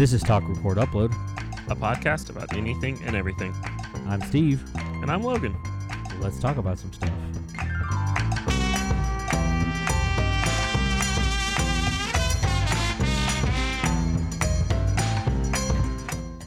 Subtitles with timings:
[0.00, 1.12] This is Talk Record Upload.
[1.68, 3.54] a podcast about anything and everything.
[4.06, 4.64] I'm Steve.
[4.74, 5.54] And I'm Logan.
[6.20, 7.10] Let's talk about some stuff.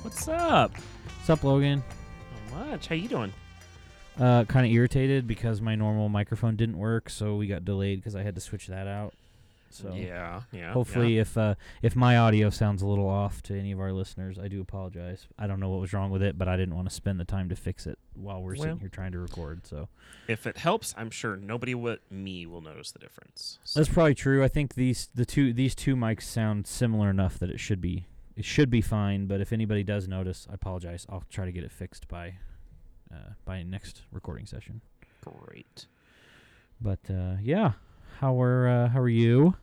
[0.02, 0.72] What's up?
[1.18, 1.84] What's up, Logan?
[2.52, 2.88] Not much.
[2.88, 3.32] How you doing?
[4.20, 8.16] Uh, kind of irritated because my normal microphone didn't work, so we got delayed because
[8.16, 9.14] I had to switch that out.
[9.74, 10.72] So yeah, yeah.
[10.74, 14.38] hopefully, if uh, if my audio sounds a little off to any of our listeners,
[14.38, 15.28] I do apologize.
[15.38, 17.26] I don't know what was wrong with it, but I didn't want to spend the
[17.26, 18.62] time to fix it while we're Well.
[18.64, 19.66] sitting here trying to record.
[19.66, 19.90] So
[20.28, 23.60] if it helps, I'm sure nobody but me will notice the difference.
[23.64, 24.44] So, that's probably true.
[24.44, 28.06] I think these the two these two mics sound similar enough that it should be
[28.36, 29.28] it should be fine.
[29.28, 31.06] But if anybody does notice, I apologize.
[31.10, 32.36] I'll try to get it fixed by
[33.14, 34.82] uh, by next recording session.
[35.24, 35.86] great.
[36.82, 37.74] But uh, yeah,
[38.20, 39.56] how are uh, how are you?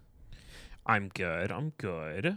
[0.91, 1.53] I'm good.
[1.53, 2.37] I'm good.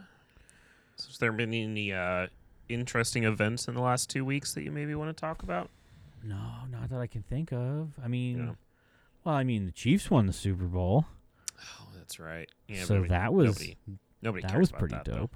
[0.96, 2.28] So has there been any uh,
[2.70, 5.70] interesting events in the last two weeks that you maybe want to talk about?
[6.24, 6.38] No,
[6.72, 7.90] not that I can think of.
[8.04, 8.52] I mean, Yeah.
[9.24, 11.06] well, I mean, the Chiefs won the Super Bowl,
[11.60, 12.50] Oh, that's right.
[12.68, 13.78] Yeah, so that was nobody,
[14.22, 15.18] nobody that was pretty that, though.
[15.18, 15.36] dope.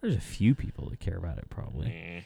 [0.00, 1.86] There's a few people that care about it, probably.
[1.88, 2.20] Eh.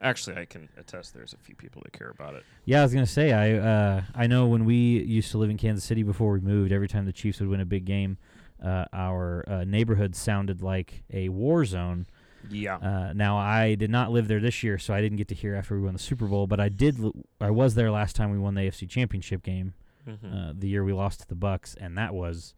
[0.00, 1.12] Actually, I can attest.
[1.14, 2.44] There's a few people that care about it.
[2.64, 5.56] Yeah, I was gonna say I uh, I know when we used to live in
[5.58, 8.16] Kansas City before we moved, every time the Chiefs would win a big game,
[8.64, 12.06] uh, our uh, neighborhood sounded like a war zone.
[12.50, 12.76] Yeah.
[12.76, 15.54] Uh, now I did not live there this year, so I didn't get to hear
[15.54, 16.46] after we won the Super Bowl.
[16.46, 16.98] But I did.
[17.02, 19.74] L- I was there last time we won the AFC Championship game,
[20.06, 20.50] Mhm.
[20.50, 22.54] uh, the year we lost to the Bucs, and that was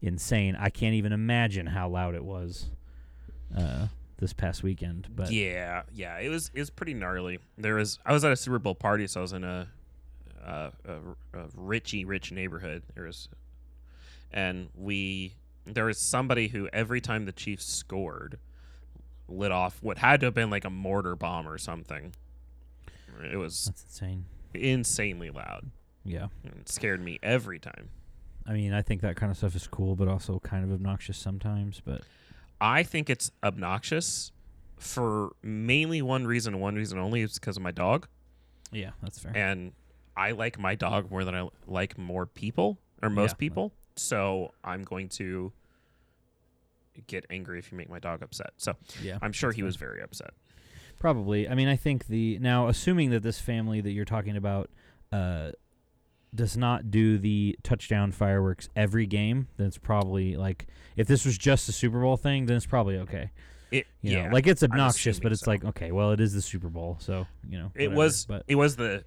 [0.00, 0.56] insane.
[0.58, 2.70] I can't even imagine how loud it was
[3.56, 3.88] uh,
[4.18, 5.08] this past weekend.
[5.14, 7.38] But yeah, yeah, it was it was pretty gnarly.
[7.56, 9.68] There was I was at a Super Bowl party, so I was in a
[10.44, 12.82] uh, a, a richy rich neighborhood.
[12.94, 13.28] There was,
[14.32, 15.34] and we
[15.64, 18.38] there was somebody who every time the Chiefs scored,
[19.28, 22.12] lit off what had to have been like a mortar bomb or something.
[23.30, 24.24] It was that's insane.
[24.54, 25.70] insanely loud.
[26.04, 26.28] Yeah.
[26.44, 27.90] It scared me every time.
[28.46, 31.18] I mean, I think that kind of stuff is cool, but also kind of obnoxious
[31.18, 31.82] sometimes.
[31.84, 32.02] But
[32.60, 34.32] I think it's obnoxious
[34.78, 38.06] for mainly one reason, one reason only, is because of my dog.
[38.72, 39.32] yeah, that's fair.
[39.36, 39.72] and
[40.16, 43.36] I like my dog more than I like more people or most Yeah.
[43.36, 43.72] people.
[43.98, 45.52] So I'm going to
[47.06, 48.50] get angry if you make my dog upset.
[48.56, 49.66] So yeah, I'm sure he fair.
[49.66, 50.30] was very upset.
[50.98, 51.48] probably.
[51.48, 54.70] I mean, I think the now assuming that this family that you're talking about
[55.12, 55.52] uh,
[56.34, 60.66] does not do the touchdown fireworks every game, then it's probably like
[60.96, 63.30] if this was just a Super Bowl thing, then it's probably okay.
[63.70, 65.50] It You yeah, know, like it's obnoxious, but it's so.
[65.50, 68.54] like okay, well, it is the Super Bowl, so you know it was But it
[68.54, 69.04] was the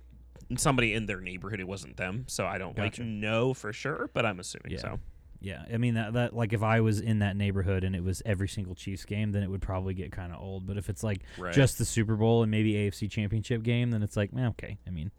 [0.58, 1.60] somebody in their neighborhood.
[1.60, 3.02] It wasn't them, so I don't Gotcha.
[3.02, 4.80] like know for sure, but I'm assuming Yeah.
[4.80, 5.00] so.
[5.40, 8.22] yeah, I mean that that like if I was in that neighborhood and it was
[8.26, 10.68] every single Chiefs game, then it would probably get kind of old.
[10.68, 11.54] But if it's like Right.
[11.54, 14.78] just the Super Bowl and maybe AFC Championship game, then it's like, man, okay.
[14.86, 15.10] I mean,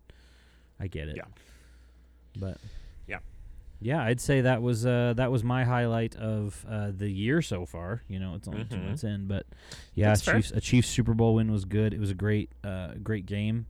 [0.78, 1.16] I get it.
[1.16, 1.25] Yeah.
[2.38, 2.59] But
[3.09, 3.19] Yeah.
[3.81, 7.66] yeah, I'd say that was uh, that was my highlight of uh, the year so
[7.66, 8.03] far.
[8.09, 8.84] You know, it's only two Mhm.
[8.87, 9.44] months in, but
[9.94, 11.92] yeah, Chiefs a Chiefs Super Bowl win was good.
[11.92, 13.66] It was a great uh, great game.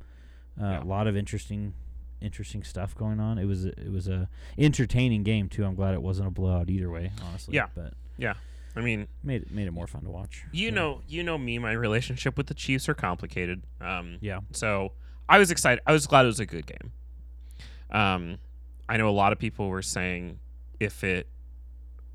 [0.61, 0.83] Uh, Yeah.
[0.83, 1.75] A lot of interesting
[2.21, 3.37] interesting stuff going on.
[3.39, 5.65] It was it was a entertaining game too.
[5.65, 7.11] I'm glad it wasn't a blowout either way.
[7.27, 7.67] Honestly, Yeah.
[7.75, 8.35] but yeah,
[8.77, 10.45] I mean, made it made it more fun to watch.
[10.53, 11.59] you So, know, you know me.
[11.59, 13.63] My relationship with the Chiefs are complicated.
[13.81, 14.41] Um, yeah.
[14.53, 14.93] So
[15.29, 15.83] I was excited.
[15.87, 16.93] I was glad it was a good game.
[17.91, 18.39] Um,
[18.89, 20.39] I know a lot of people were saying
[20.81, 21.29] if it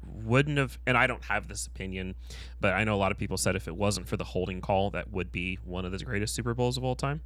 [0.06, 2.16] wouldn't have, and I don't have this opinion,
[2.62, 4.90] but I know a lot of people said if it wasn't for the holding call,
[4.92, 7.22] that would be one of the greatest Super Bowls of all time.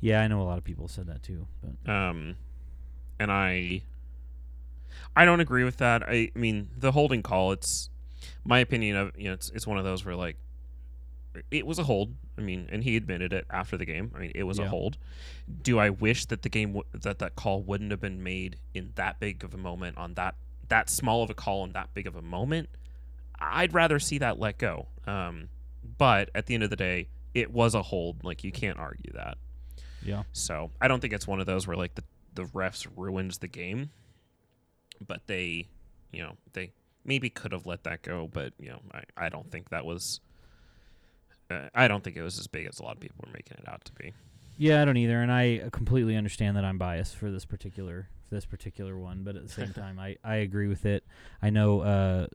[0.00, 1.46] Yeah, I know a lot of people said that too.
[1.62, 2.36] But Um,
[3.18, 3.82] and I,
[5.16, 6.02] I don't agree with that.
[6.08, 7.52] I, I mean, the holding call.
[7.52, 7.90] It's
[8.44, 10.36] my opinion of you know, it's it's one of those where like
[11.50, 12.14] it was a hold.
[12.36, 14.12] I mean, and he admitted it after the game.
[14.14, 14.66] I mean, it was Yeah.
[14.66, 14.98] a hold.
[15.62, 18.92] Do I wish that the game w- that that call wouldn't have been made in
[18.94, 20.36] that big of a moment on that
[20.68, 22.68] that small of a call in that big of a moment?
[23.40, 24.86] I'd rather see that let go.
[25.06, 25.48] Um,
[25.96, 28.22] but at the end of the day, it was a hold.
[28.24, 29.38] Like you can't argue that.
[30.04, 32.04] Yeah, So I don't think it's one of those where like the
[32.34, 33.90] the refs ruins the game,
[35.06, 35.66] but they,
[36.12, 36.72] you know, they
[37.04, 40.20] maybe could have let that go, but you know, I, I don't think that was.
[41.50, 43.56] Uh, I don't think it was as big as a lot of people were making
[43.58, 44.12] it out to be.
[44.58, 48.34] yeah, I don't either, and I completely understand that I'm biased for this particular for
[48.34, 51.04] this particular one, but at the same time, I I agree with it.
[51.42, 52.26] I know uh,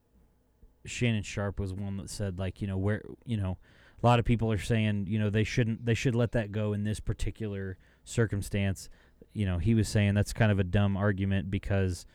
[0.85, 3.57] Shannon Sharpe was one that said like you know where you know
[4.03, 6.73] a lot of people are saying you know they shouldn't they should let that go
[6.73, 8.89] in this particular circumstance.
[9.33, 12.05] You know, he was saying that's kind of a dumb argument because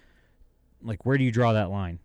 [0.82, 1.98] like where do you draw that line?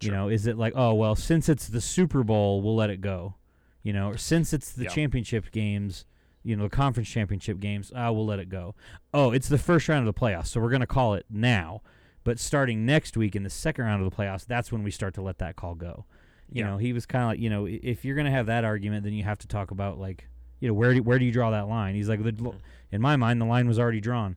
[0.00, 3.00] You know, is it like oh well since it's the Super Bowl we'll let it
[3.00, 3.34] go?
[3.82, 4.90] You know, or since it's the Yeah.
[4.90, 6.04] championship games,
[6.42, 8.74] you know, the conference championship games, ah, we'll let it go.
[9.14, 11.80] Oh, it's the first round of the playoffs, so we're going to call it now.
[12.22, 15.14] But starting next week in the second round of the playoffs, that's when we start
[15.14, 16.04] to let that call go.
[16.52, 16.70] You Yeah.
[16.70, 19.04] know, he was kind of like, you know, if you're going to have that argument,
[19.04, 20.26] then you have to talk about like,
[20.60, 21.94] you know, where do where do you draw that line?
[21.94, 22.54] He's like, the, Mhm.
[22.92, 24.36] in my mind, the line was already drawn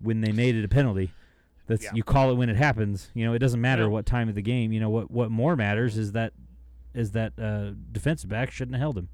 [0.00, 1.12] when they made it a penalty.
[1.66, 1.90] That's Yeah.
[1.94, 3.10] you call it when it happens.
[3.14, 3.88] You know, it doesn't matter Yeah.
[3.88, 4.72] what time of the game.
[4.72, 6.32] You know what what more matters is that
[6.94, 9.08] is that uh, defensive back shouldn't have held him.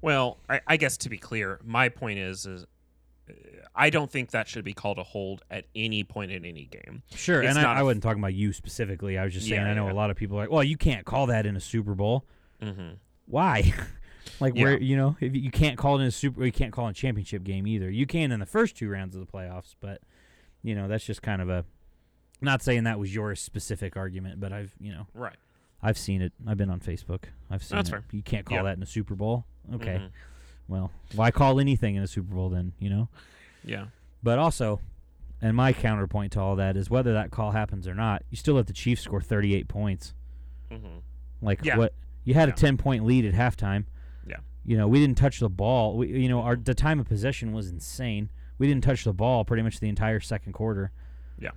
[0.00, 2.66] Well, I, I guess to be clear, my point is, is
[3.74, 7.02] I don't think that should be called a hold at any point in any game.
[7.14, 9.16] Sure, It's and I, I wasn't talking about you specifically.
[9.18, 9.92] I was just saying Yeah, I know yeah.
[9.92, 12.24] a lot of people are like, well, you can't call that in a Super Bowl.
[12.62, 12.94] Mm-hmm.
[13.26, 13.72] Why?
[14.40, 14.62] like Yeah.
[14.64, 16.88] where you know if you can't call it in a super, you can't call it
[16.88, 17.90] in a championship game either.
[17.90, 20.00] You can in the first two rounds of the playoffs, but
[20.62, 21.64] you know that's just kind of a.
[22.42, 25.36] Not saying that was your specific argument, but I've you know Right.
[25.82, 26.32] I've seen it.
[26.46, 27.24] I've been on Facebook.
[27.50, 27.92] I've seen That's it.
[27.92, 28.04] fair.
[28.12, 28.62] You can't call Yeah.
[28.64, 29.44] that in a Super Bowl.
[29.74, 29.96] Okay.
[29.96, 30.10] Mhm.
[30.68, 32.72] Well, why call anything in a Super Bowl then?
[32.78, 33.08] You know.
[33.64, 33.86] Yeah.
[34.22, 34.80] But also,
[35.40, 38.54] and my counterpoint to all that is whether that call happens or not, you still
[38.54, 40.14] let the Chiefs score 38 points.
[40.70, 40.98] Mm-hmm.
[41.40, 41.76] Like Yeah.
[41.76, 41.94] what?
[42.24, 42.54] You had Yeah.
[42.54, 43.84] a 10 point lead at halftime.
[44.26, 44.36] Yeah.
[44.64, 45.96] You know, we didn't touch the ball.
[45.96, 48.30] We, you know, our the time of possession was insane.
[48.58, 50.92] We didn't touch the ball pretty much the entire second quarter.
[51.38, 51.50] Yeah.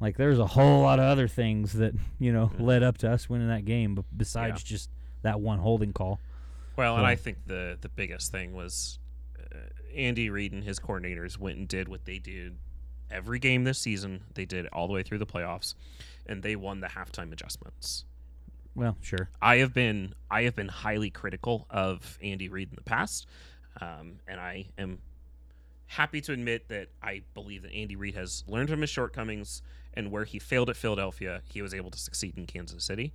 [0.00, 2.60] Like there's a whole lot of other things that you know Mhm.
[2.60, 4.90] led up to us winning that game, besides just
[5.22, 6.20] that one holding call.
[6.76, 9.00] Well, and I think the the biggest thing was
[9.94, 12.56] Andy Reid and his coordinators went and did what they did
[13.10, 14.24] every game this season.
[14.34, 15.74] They did all the way through the playoffs,
[16.26, 18.04] and they won the halftime adjustments.
[18.74, 19.28] Well, sure.
[19.40, 23.26] I have been I have been highly critical of Andy Reid in the past,
[23.80, 24.98] um, and I am
[25.86, 29.60] happy to admit that I believe that Andy Reid has learned from his shortcomings,
[29.92, 33.12] and where he failed at Philadelphia, he was able to succeed in Kansas City.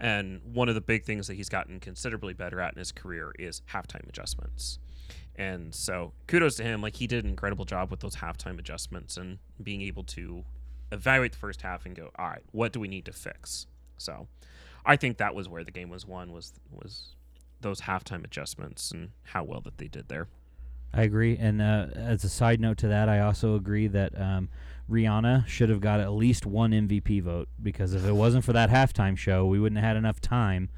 [0.00, 3.32] And one of the big things that he's gotten considerably better at in his career
[3.38, 4.78] is halftime adjustments.
[5.38, 6.82] And so kudos to him.
[6.82, 10.44] Like he did an incredible job with those halftime adjustments and being able to
[10.90, 13.66] evaluate the first half and go, all right, what do we need to fix?
[13.98, 14.26] So
[14.84, 17.14] I think that was where the game was won was was
[17.60, 20.28] those halftime adjustments and how well that they did there.
[20.92, 21.36] I agree.
[21.36, 24.48] And uh, as a side note to that, I also agree that um,
[24.90, 28.70] Rihanna should have got at least one MVP vote because if it wasn't for that
[28.70, 30.70] halftime show, we wouldn't have had enough time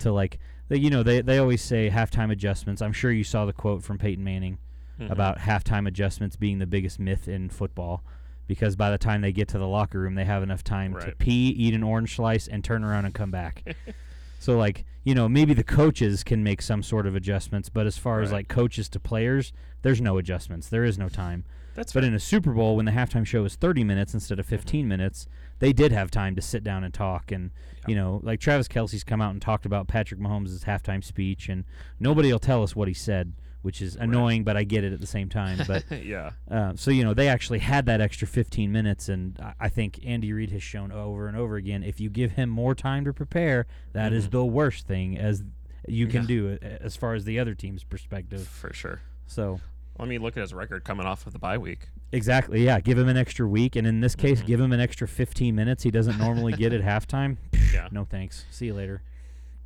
[0.00, 0.38] to like.
[0.68, 2.82] They, you know, they they always say halftime adjustments.
[2.82, 4.58] I'm sure you saw the quote from Peyton Manning
[5.00, 5.10] Mhm.
[5.10, 8.02] about halftime adjustments being the biggest myth in football.
[8.48, 11.12] Because by the time they get to the locker room, they have enough time to
[11.18, 13.62] pee, eat an orange slice, and turn around and come back.
[14.40, 17.98] So like you know maybe the coaches can make some sort of adjustments, but as
[17.98, 20.68] far as like coaches to players, there's no adjustments.
[20.68, 21.44] There is no time.
[21.74, 22.08] That's But fair.
[22.10, 24.54] in a Super Bowl, when the halftime show is 30 minutes instead of Mm-hmm.
[24.56, 25.26] 15 minutes,
[25.58, 27.32] they did have time to sit down and talk.
[27.32, 27.50] And
[27.88, 31.64] you know, like Travis Kelce's come out and talked about Patrick Mahomes' halftime speech, and
[31.98, 33.32] nobody will tell us what he said,
[33.62, 34.04] which is Right.
[34.08, 35.58] annoying, but I get it at the same time.
[35.66, 36.30] But yeah.
[36.50, 40.32] uh, so you know they actually had that extra 15 minutes, and I- think Andy
[40.32, 43.66] Reid has shown over and over again if you give him more time to prepare,
[43.92, 44.30] that is Mhm.
[44.32, 45.44] the worst thing as
[45.86, 46.26] you can Yeah.
[46.28, 48.46] do as far as the other team's perspective.
[48.46, 49.00] For sure.
[49.26, 49.60] So
[49.98, 51.88] Let me look at his record coming off of the bye week.
[52.12, 54.46] exactly, yeah, give him an extra week, and in this case, Mhm.
[54.46, 57.36] give him an extra 15 minutes he doesn't normally get at halftime.
[57.72, 57.88] Yeah.
[57.92, 58.44] No thanks.
[58.50, 59.02] See you later.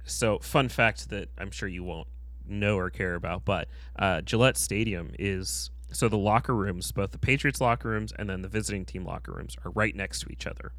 [0.05, 2.09] So, fun fact that I'm sure you won't
[2.47, 7.19] know or care about, but uh, Gillette Stadium is so the locker rooms, both the
[7.19, 10.47] Patriots locker rooms and then the visiting team locker rooms, are right next to each
[10.47, 10.73] other.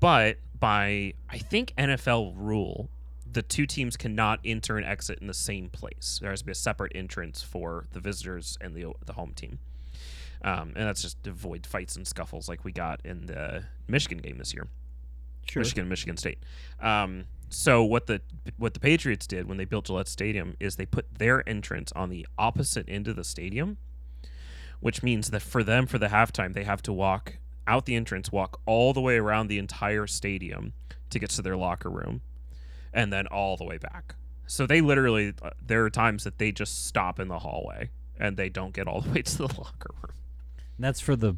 [0.00, 2.88] But by I think NFL rule,
[3.32, 6.18] the two teams cannot enter and exit in the same place.
[6.20, 9.58] There has to be a separate entrance for the visitors and the the home team.
[10.42, 14.18] Um, and that's just to avoid fights and scuffles like we got in the Michigan
[14.18, 14.68] game this year.
[15.48, 15.60] Sure.
[15.60, 16.38] Michigan, Michigan State.
[16.80, 18.22] Um, so what the
[18.56, 22.08] what the Patriots did when they built Gillette Stadium is they put their entrance on
[22.08, 23.76] the opposite end of the stadium,
[24.80, 28.32] which means that for them for the halftime they have to walk out the entrance,
[28.32, 30.72] walk all the way around the entire stadium
[31.10, 32.22] to get to their locker room,
[32.92, 34.14] and then all the way back.
[34.46, 38.36] So they literally uh, there are times that they just stop in the hallway and
[38.36, 40.14] they don't get all the way to the locker room.
[40.76, 41.36] And That's for the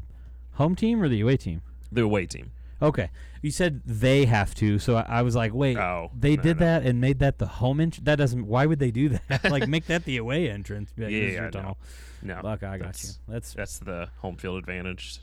[0.53, 1.63] home team or the away team?
[1.91, 2.53] The away team.
[2.81, 3.11] Okay.
[3.43, 6.61] You said they have to, so I, I was like, wait, Oh, they no, did
[6.61, 6.67] no.
[6.67, 8.05] that and made that the home entrance?
[8.05, 8.47] That doesn't.
[8.47, 9.45] Why would they do that?
[9.51, 10.93] like, make that the away entrance.
[10.97, 11.77] Like, Yeah, yeah, no.
[12.23, 12.79] No, Fuck, I got you.
[12.85, 15.21] that's- That's that's the home field advantage.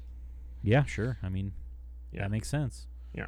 [0.61, 1.17] yeah, sure.
[1.23, 1.53] I mean,
[2.11, 2.21] Yeah.
[2.23, 2.87] that makes sense.
[3.13, 3.27] Yeah.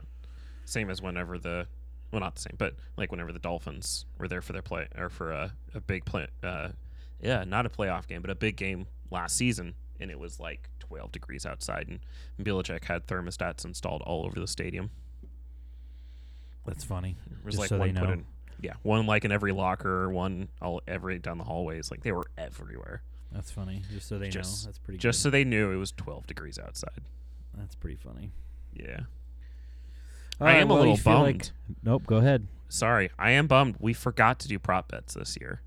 [0.66, 1.68] Same as whenever the
[2.12, 5.10] well not the same but like whenever the dolphins were there for their play or
[5.10, 6.70] for a, a big play uh
[7.22, 10.70] yeah not a playoff game but a big game last season and it was like
[10.80, 12.00] 12 degrees outside and
[12.46, 14.90] Belichick had thermostats installed all over the stadium
[16.66, 17.16] That's funny.
[17.30, 18.26] it was Just like so one put in
[18.62, 21.90] Yeah, one like in every locker, one all every down the hallways.
[21.92, 23.02] Like they were everywhere.
[23.32, 23.82] That's funny.
[23.92, 24.68] Just so they Just- know.
[24.68, 24.98] That's pretty.
[25.00, 25.24] Just good.
[25.24, 27.02] so they knew it was 12 degrees outside.
[27.58, 28.32] That's pretty funny.
[28.74, 29.02] Yeah.
[30.42, 31.24] All I right, am a well, you little bummed.
[31.38, 31.52] like-
[31.84, 32.04] nope.
[32.08, 32.48] Go ahead.
[32.70, 33.76] Sorry, I am bummed.
[33.80, 35.62] We forgot to do prop bets this year,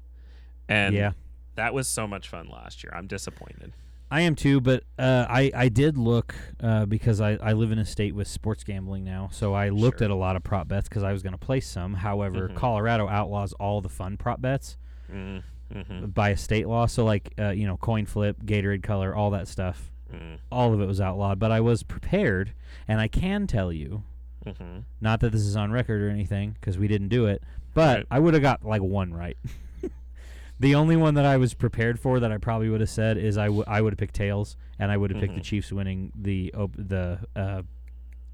[0.68, 1.12] and yeah,
[1.54, 2.92] that was so much fun last year.
[2.96, 3.72] I'm disappointed.
[4.10, 4.60] I am too.
[4.60, 8.26] But uh, I I did look uh, because I I live in a state with
[8.26, 10.06] sports gambling now, so I looked Sure.
[10.06, 11.94] at a lot of prop bets because I was going to place some.
[11.94, 12.54] However, Mhm.
[12.56, 14.76] Colorado outlaws all the fun prop bets
[15.12, 16.86] Mm, hmm by a state law.
[16.86, 19.90] So like uh, you know coin flip, Gatorade color, all that stuff.
[20.12, 21.38] mm, All of it was outlawed.
[21.38, 22.54] But I was prepared,
[22.88, 24.04] and I can tell you
[24.44, 27.42] hmm Not that this is on record or anything, because we didn't do it,
[27.74, 28.06] but Right.
[28.10, 29.36] I would have got like one right.
[30.60, 33.36] the only one that I was prepared for that I probably would have said is
[33.38, 35.44] I, w- I would have picked tails, and I would have picked the Mhm.
[35.44, 37.62] Chiefs winning the op- the uh,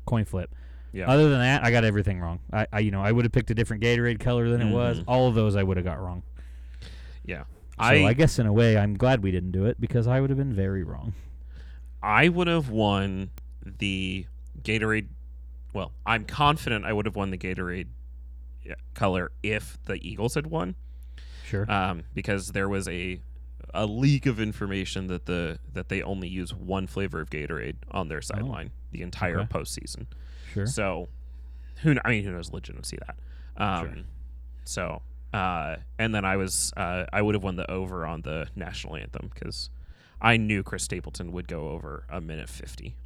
[0.06, 0.54] coin flip.
[0.92, 1.08] Yeah.
[1.08, 2.40] Other than that, I got everything wrong.
[2.52, 4.98] I, I you know I would have picked a different Gatorade color than it was.
[5.00, 5.04] Mhm.
[5.06, 6.22] All of those I would have got wrong.
[7.24, 7.44] yeah.
[7.44, 10.20] So I I guess in a way I'm glad we didn't do it because I
[10.20, 11.14] would have been very wrong.
[12.02, 13.30] I would have won
[13.64, 14.26] the
[14.62, 15.06] Gatorade.
[15.72, 17.88] Well, I'm confident I would have won the Gatorade
[18.94, 20.74] color if the Eagles had won,
[21.44, 21.70] Sure.
[21.70, 23.20] um, because there was a
[23.72, 28.08] a leak of information that the that they only use one flavor of Gatorade on
[28.08, 29.42] their sideline the entire Oh.
[29.42, 29.58] Okay.
[29.58, 30.06] postseason.
[30.52, 30.66] sure.
[30.66, 31.08] So,
[31.82, 33.16] who I mean, who knows legitimacy that?
[33.62, 34.02] Um, Sure.
[34.64, 38.48] So, uh, and then I was uh, I would have won the over on the
[38.56, 39.70] national anthem because
[40.20, 42.96] I knew Chris Stapleton would go over a minute fifty.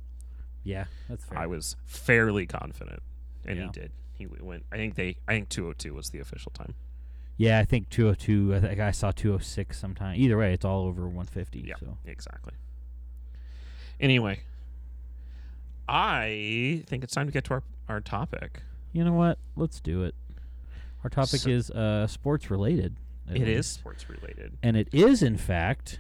[0.64, 1.38] Yeah, that's fair.
[1.38, 3.02] I was fairly confident,
[3.44, 3.64] and Yeah.
[3.66, 3.92] he did.
[4.18, 4.64] He went.
[4.72, 5.16] I think they.
[5.28, 6.74] I think two hundred two was the official time.
[7.36, 8.54] yeah, I think 202.
[8.54, 10.14] I think I saw 206 sometime.
[10.20, 11.60] Either way, it's all over 150.
[11.66, 11.74] Yeah.
[11.80, 11.98] So.
[12.04, 12.52] Exactly.
[14.00, 14.40] Anyway,
[15.88, 18.62] I think it's time to get to our our topic.
[18.92, 19.38] You know what?
[19.56, 20.14] Let's do it.
[21.02, 22.96] Our topic So- is uh, sports related.
[23.28, 23.74] at It is least.
[23.74, 24.56] sports related.
[24.62, 25.98] And it is, in fact,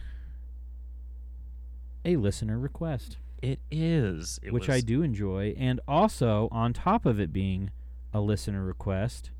[2.04, 4.40] a listener request, It is.
[4.42, 5.54] It which was, I do enjoy.
[5.58, 7.70] And also, on top of it being
[8.12, 9.30] a listener request,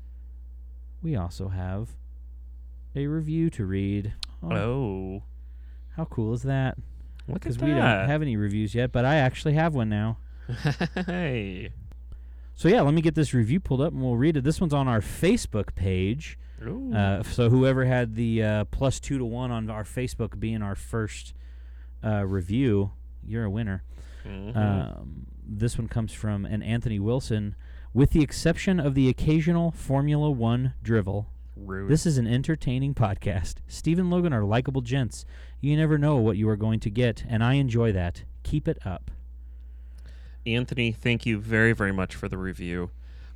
[1.01, 1.89] we also have
[2.95, 4.13] a review to read.
[4.43, 5.23] Oh,
[5.95, 6.77] How cool is that?
[7.27, 10.17] look Because we don't have any reviews yet, but I actually have one now.
[11.07, 11.71] hey.
[12.53, 14.43] So, yeah, let me get this review pulled up and we'll read it.
[14.43, 16.37] This one's on our Facebook page.
[16.95, 20.75] Uh, so whoever had the uh, plus two to one on our Facebook being our
[20.75, 21.33] first
[22.03, 22.91] uh, review,
[23.25, 23.83] you're a winner.
[24.25, 24.55] Mhm.
[24.55, 27.55] Um, this one comes from an Anthony Wilson.
[27.93, 31.89] With the exception of the occasional Formula One drivel, Rude.
[31.89, 33.55] this is an entertaining podcast.
[33.67, 35.25] Steve and Logan are likable gents.
[35.61, 38.23] You never know what you are going to get, and I enjoy that.
[38.43, 39.11] Keep it up.
[40.45, 42.91] Anthony, thank you very, very much for the review.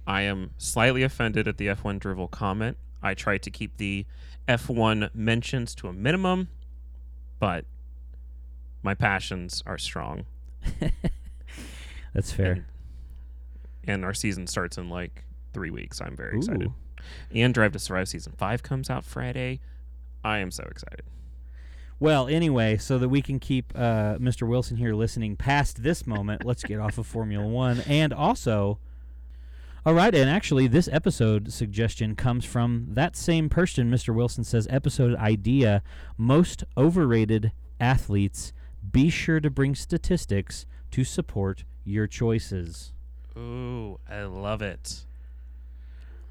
[0.05, 2.77] I am slightly offended at the F1 drivel comment.
[3.01, 4.05] I tried to keep the
[4.47, 6.49] F1 mentions to a minimum,
[7.39, 7.65] but
[8.83, 10.25] my passions are strong.
[12.13, 12.51] That's fair.
[12.51, 12.65] And,
[13.87, 16.01] and our season starts in like three weeks.
[16.01, 16.71] I'm very excited.
[17.33, 19.59] And Drive to Survive season five comes out Friday.
[20.23, 21.03] I am so excited.
[21.99, 24.47] Well, anyway, so that we can keep uh, Mr.
[24.47, 27.81] Wilson here listening past this moment, let's get off of Formula One.
[27.81, 28.79] And also,
[29.85, 33.91] all right, and actually, this episode suggestion comes from that same person.
[33.91, 34.13] Mr.
[34.13, 35.83] Wilson says, episode idea
[36.17, 38.53] most overrated athletes.
[38.91, 42.93] Be sure to bring statistics to support your choices.
[43.37, 45.05] Ooh, I love it.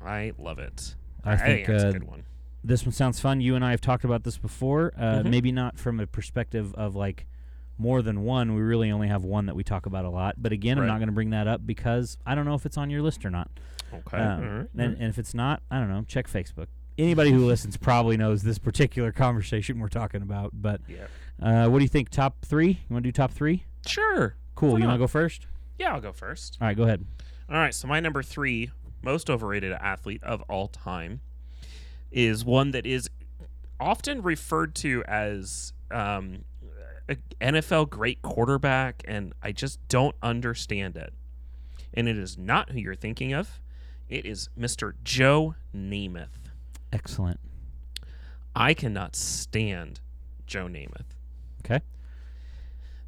[0.03, 0.95] I love it.
[1.25, 2.25] I think that's uh, a good one.
[2.65, 3.41] this one sounds fun.
[3.41, 4.93] You and I have talked about this before.
[4.97, 5.31] Uh, Mhm.
[5.31, 7.27] Maybe not from a perspective of like
[7.77, 8.55] more than one.
[8.55, 10.37] We really only have one that we talk about a lot.
[10.39, 12.77] But again, I'm not going to bring that up because I don't know if it's
[12.77, 13.51] on your list or not.
[13.93, 14.19] Okay.
[14.19, 16.05] Um, right, and, and if it's not, I don't know.
[16.07, 16.67] Check Facebook.
[16.99, 20.51] Anybody who listens probably knows this particular conversation we're talking about.
[20.55, 21.07] But yeah.
[21.43, 22.11] Uh, what do you think?
[22.11, 22.69] Top three?
[22.89, 23.65] You want to do top three?
[23.87, 24.35] Sure.
[24.55, 24.73] Cool.
[24.73, 24.95] Why You want not?
[24.95, 25.47] to go first?
[25.79, 26.59] Yeah, I'll go first.
[26.61, 27.05] All right, go ahead.
[27.49, 28.71] All right, so my number three
[29.03, 31.21] most overrated athlete of all time
[32.11, 33.09] is one that is
[33.79, 36.45] often referred to as um,
[37.09, 41.13] a NFL great quarterback, and I just don't understand it.
[41.95, 43.61] And it is not who you're thinking of.
[44.09, 44.95] It is Mr.
[45.05, 46.29] Joe Namath.
[46.93, 47.39] Excellent.
[48.57, 50.01] I cannot stand
[50.47, 51.15] Joe Namath.
[51.65, 51.81] Okay.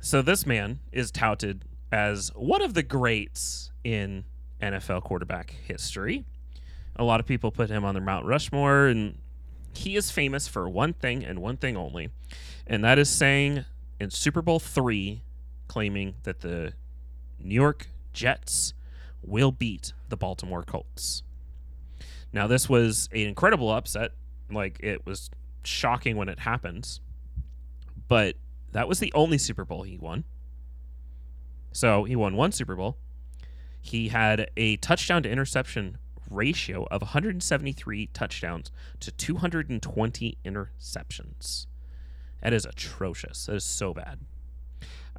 [0.01, 4.25] So this man is touted as one of the greats in
[4.61, 6.25] NFL quarterback history.
[6.97, 9.19] A lot of people put him on their Mount Rushmore, and
[9.75, 12.11] he is famous for one thing and one thing only,
[12.67, 13.65] and that is saying
[13.99, 15.23] in Super Bowl three,
[15.69, 16.73] claiming that the
[17.39, 18.75] New York Jets
[19.23, 21.23] will beat the Baltimore Colts.
[22.33, 24.13] Now, this was an incredible upset.
[24.51, 25.31] Like, it was
[25.63, 27.01] shocking when it happens.
[28.11, 28.35] But
[28.73, 30.25] that was the only Super Bowl he won.
[31.71, 32.99] So he won one Super Bowl.
[33.81, 35.97] He had a touchdown to interception
[36.29, 41.67] ratio of 173 touchdowns to 220 interceptions.
[42.43, 43.47] That is atrocious.
[43.47, 44.19] That is so bad.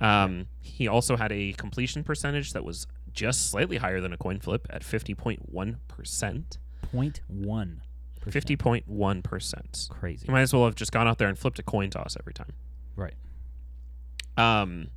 [0.02, 4.42] Um, he also had a completion percentage that was just slightly higher than a coin
[4.42, 6.58] flip at 50.1%.
[6.92, 7.84] Point one.
[8.26, 9.90] 50.1%.
[9.90, 10.26] Crazy.
[10.28, 12.34] You might as well have just gone out there and flipped a coin toss every
[12.34, 12.52] time.
[12.96, 13.16] Right.
[14.38, 14.88] Um,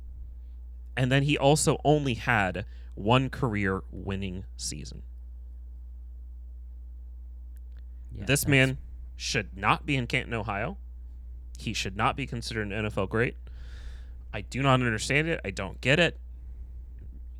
[0.97, 5.03] and then he also only had one career winning season.
[8.13, 8.77] Yeah, this that's- man
[9.15, 10.77] should not be in Canton, Ohio.
[11.57, 13.37] He should not be considered an NFL great.
[14.33, 15.39] I do not understand it.
[15.45, 16.19] I don't get it.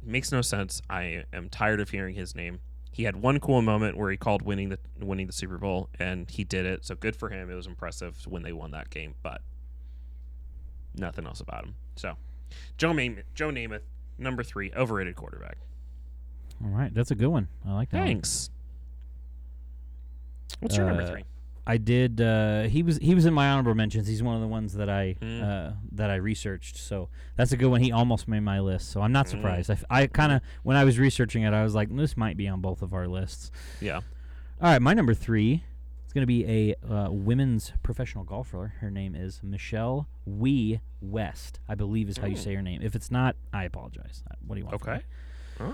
[0.01, 0.07] it.
[0.09, 0.81] Makes no sense.
[0.89, 2.61] I am tired of hearing his name.
[2.91, 6.29] He had one cool moment where he called winning the winning the Super Bowl, and
[6.29, 6.85] he did it.
[6.85, 7.49] So good for him.
[7.51, 9.41] It was impressive when they won that game, but
[10.97, 11.75] nothing else about him.
[11.95, 12.15] So
[12.77, 13.81] Joe Namath, Joe Namath,
[14.17, 15.57] number three, overrated quarterback.
[16.63, 17.47] All right, that's a good one.
[17.67, 17.97] I like that.
[17.99, 18.07] one.
[18.07, 18.49] Thanks.
[20.59, 21.23] What's your number Uh, three?
[21.67, 22.21] I did.
[22.21, 24.07] Uh, he was he was in my honorable mentions.
[24.07, 25.41] He's one of the ones that I Mm.
[25.41, 26.77] uh, that I researched.
[26.77, 27.81] So that's a good one.
[27.81, 28.89] He almost made my list.
[28.91, 29.29] So I'm not Mm.
[29.31, 29.71] surprised.
[29.89, 32.61] I kind of when I was researching it, I was like, this might be on
[32.61, 33.51] both of our lists.
[33.81, 33.95] Yeah.
[33.97, 34.01] All
[34.71, 35.63] right, my number three
[36.15, 38.73] going to be a uh, women's professional golfer.
[38.79, 41.59] Her name is Michelle Wie West.
[41.69, 42.39] I believe is how you Mm.
[42.43, 42.81] say her name.
[42.81, 44.23] If it's not, I apologize.
[44.29, 44.75] Uh, What do you want?
[44.81, 45.01] Okay.
[45.59, 45.73] Huh?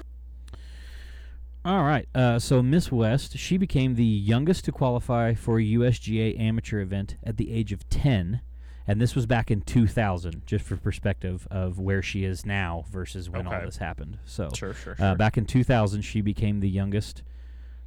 [1.64, 2.08] All right.
[2.16, 7.18] Uh, so Miss West, she became the youngest to qualify for a USGA amateur event
[7.24, 8.42] at the age of 10.
[8.88, 13.30] And this was back in 2000, just for perspective of where she is now versus
[13.30, 14.18] when all this happened.
[14.26, 15.06] So Sure, sure, sure.
[15.06, 17.22] uh, back in 2000, she became the youngest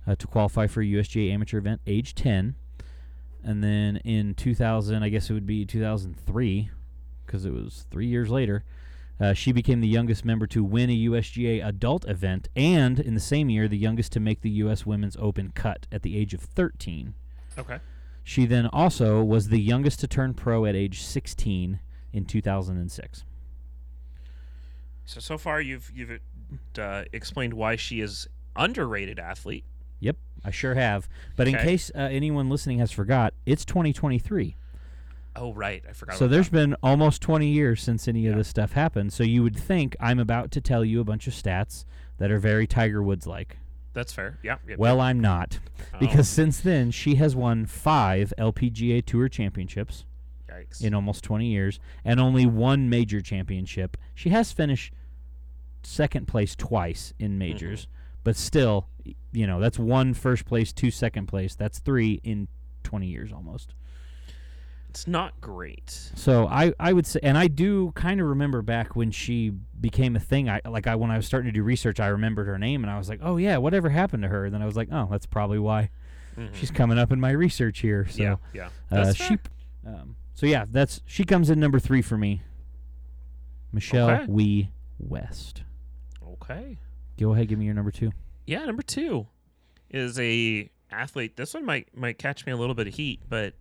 [0.06, 2.56] uh, to qualify for a USGA amateur event, age 10.
[3.42, 6.70] And then in 2000, I guess it would be 2003,
[7.26, 8.64] because it was three years later,
[9.21, 13.21] uh, she became the youngest member to win a USGA adult event, and in the
[13.21, 14.84] same year, the youngest to make the U.S.
[14.84, 17.14] Women's Open cut at the age of 13.
[17.58, 17.78] okay.
[18.26, 21.78] She then also was the youngest to turn pro at age 16
[22.12, 23.25] in 2006.
[25.04, 26.21] So so far you've you've
[26.78, 29.64] uh, explained why she is underrated athlete.
[30.45, 31.09] I sure have.
[31.37, 31.65] But in Okay.
[31.65, 34.57] case uh, anyone listening has forgot, it's 2023.
[35.37, 36.17] Oh right, I forgot.
[36.17, 36.52] So about there's that.
[36.52, 38.39] been almost 20 years since any of Yeah.
[38.39, 39.13] this stuff happened.
[39.13, 41.85] So you would think I'm about to tell you a bunch of stats
[42.19, 43.57] that are very Tiger Woods like.
[43.95, 44.39] that's fair.
[44.43, 44.57] Yeah.
[44.69, 45.61] yep, Well, I'm not.
[45.93, 46.00] yep.
[46.00, 50.04] Because since then, she has won five LPGA Tour championships
[50.50, 50.83] Oh, yikes.
[50.83, 53.97] in almost 20 years and only one major championship.
[54.15, 54.93] She has finished
[55.83, 57.87] second place twice in majors,
[58.25, 58.89] but still,
[59.32, 61.54] you know, that's one first place, two second place.
[61.54, 62.49] That's three in
[62.84, 63.75] 20 years almost.
[64.90, 65.90] it's not great.
[66.14, 70.14] So I, I would say, and I do kind of remember back when she became
[70.17, 70.49] a thing.
[70.49, 72.90] I like I when I was starting to do research, I remembered her name, and
[72.90, 74.45] I was like, oh yeah, whatever happened to her?
[74.45, 75.90] And then I was like, oh, that's probably why
[76.38, 76.54] Mhm.
[76.54, 78.06] she's coming up in my research here.
[78.08, 78.69] So yeah, yeah.
[78.90, 79.38] uh, she,
[79.86, 82.43] um, so yeah, that's she comes in number three for me.
[83.73, 84.26] Michelle Okay.
[84.28, 85.62] Wie West.
[86.26, 86.78] Okay.
[87.19, 88.12] Go ahead, give me your number two.
[88.47, 89.26] Yeah, number two
[89.91, 91.37] is a athlete.
[91.37, 93.54] This one might might catch me a little bit of heat, but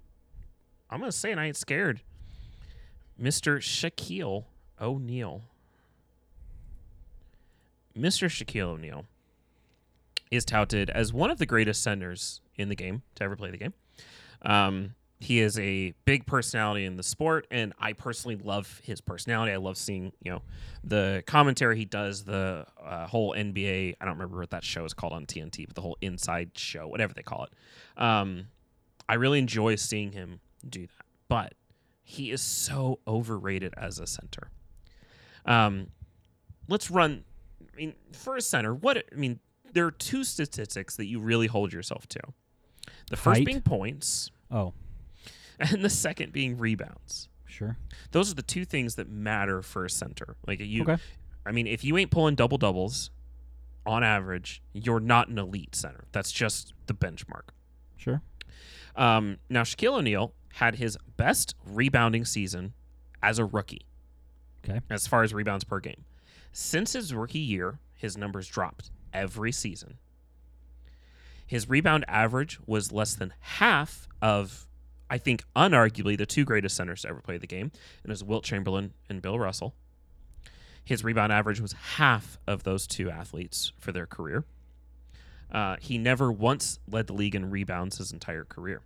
[0.90, 1.34] I'm gonna say.
[1.34, 2.02] I ain't scared.
[3.22, 3.58] Mr.
[3.58, 4.46] Shaquille
[4.82, 5.44] O'Neal.
[7.98, 8.28] Mr.
[8.28, 9.06] Shaquille O'Neal
[10.32, 13.58] is touted as one of the greatest centers in the game to ever play the
[13.58, 13.74] game.
[14.42, 19.52] Um, he is a big personality in the sport, and I personally love his personality.
[19.52, 20.42] I love seeing, you know,
[20.84, 23.96] the commentary he does, the uh, whole NBA.
[24.00, 26.88] I don't remember what that show is called on TNT, but the whole inside show,
[26.88, 28.02] whatever they call it.
[28.02, 28.48] Um,
[29.08, 31.54] I really enjoy seeing him do that, but
[32.04, 34.50] he is so overrated as a center.
[35.46, 35.88] Um,
[36.68, 37.24] let's run.
[37.62, 39.40] I mean, for a center, what I mean,
[39.72, 42.20] there are two statistics that you really hold yourself to.
[43.10, 43.46] The first Height.
[43.46, 44.74] being points, Oh,
[45.60, 47.30] and the second being rebounds.
[47.46, 47.78] sure.
[48.12, 50.36] Those are the two things that matter for a center.
[50.48, 50.98] Like you, Okay.
[51.46, 53.12] I mean, if you ain't pulling double doubles,
[53.86, 56.06] on average, you're not an elite center.
[56.14, 57.50] That's just the benchmark.
[57.98, 58.22] Sure.
[58.96, 62.74] Um, now, Shaquille O'Neal had his best rebounding season
[63.22, 63.86] as a rookie.
[64.64, 64.80] Okay.
[64.90, 66.06] As far as rebounds per game.
[66.54, 69.98] Since his rookie year, his numbers dropped every season.
[71.46, 74.66] His rebound average was less than half of,
[75.10, 77.72] I think, unarguably the two greatest centers to ever play the game,
[78.04, 79.76] and it was Wilt Chamberlain and Bill Russell.
[80.86, 84.44] His rebound average was half of those two athletes for their career.
[85.52, 88.82] Uh, he never once led the league in rebounds his entire career.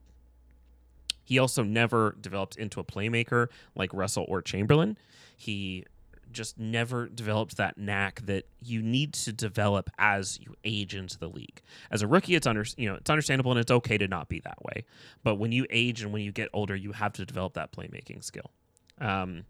[1.24, 4.98] He also never developed into a playmaker like Russell or Chamberlain.
[5.36, 5.86] He
[6.32, 11.28] just never developed that knack that you need to develop as you age into the
[11.28, 11.62] league.
[11.92, 14.40] As a rookie, it's under you know it's understandable and it's okay to not be
[14.42, 14.86] that way.
[15.24, 18.24] But when you age and when you get older, you have to develop that playmaking
[18.24, 18.52] skill.
[19.00, 19.46] Um,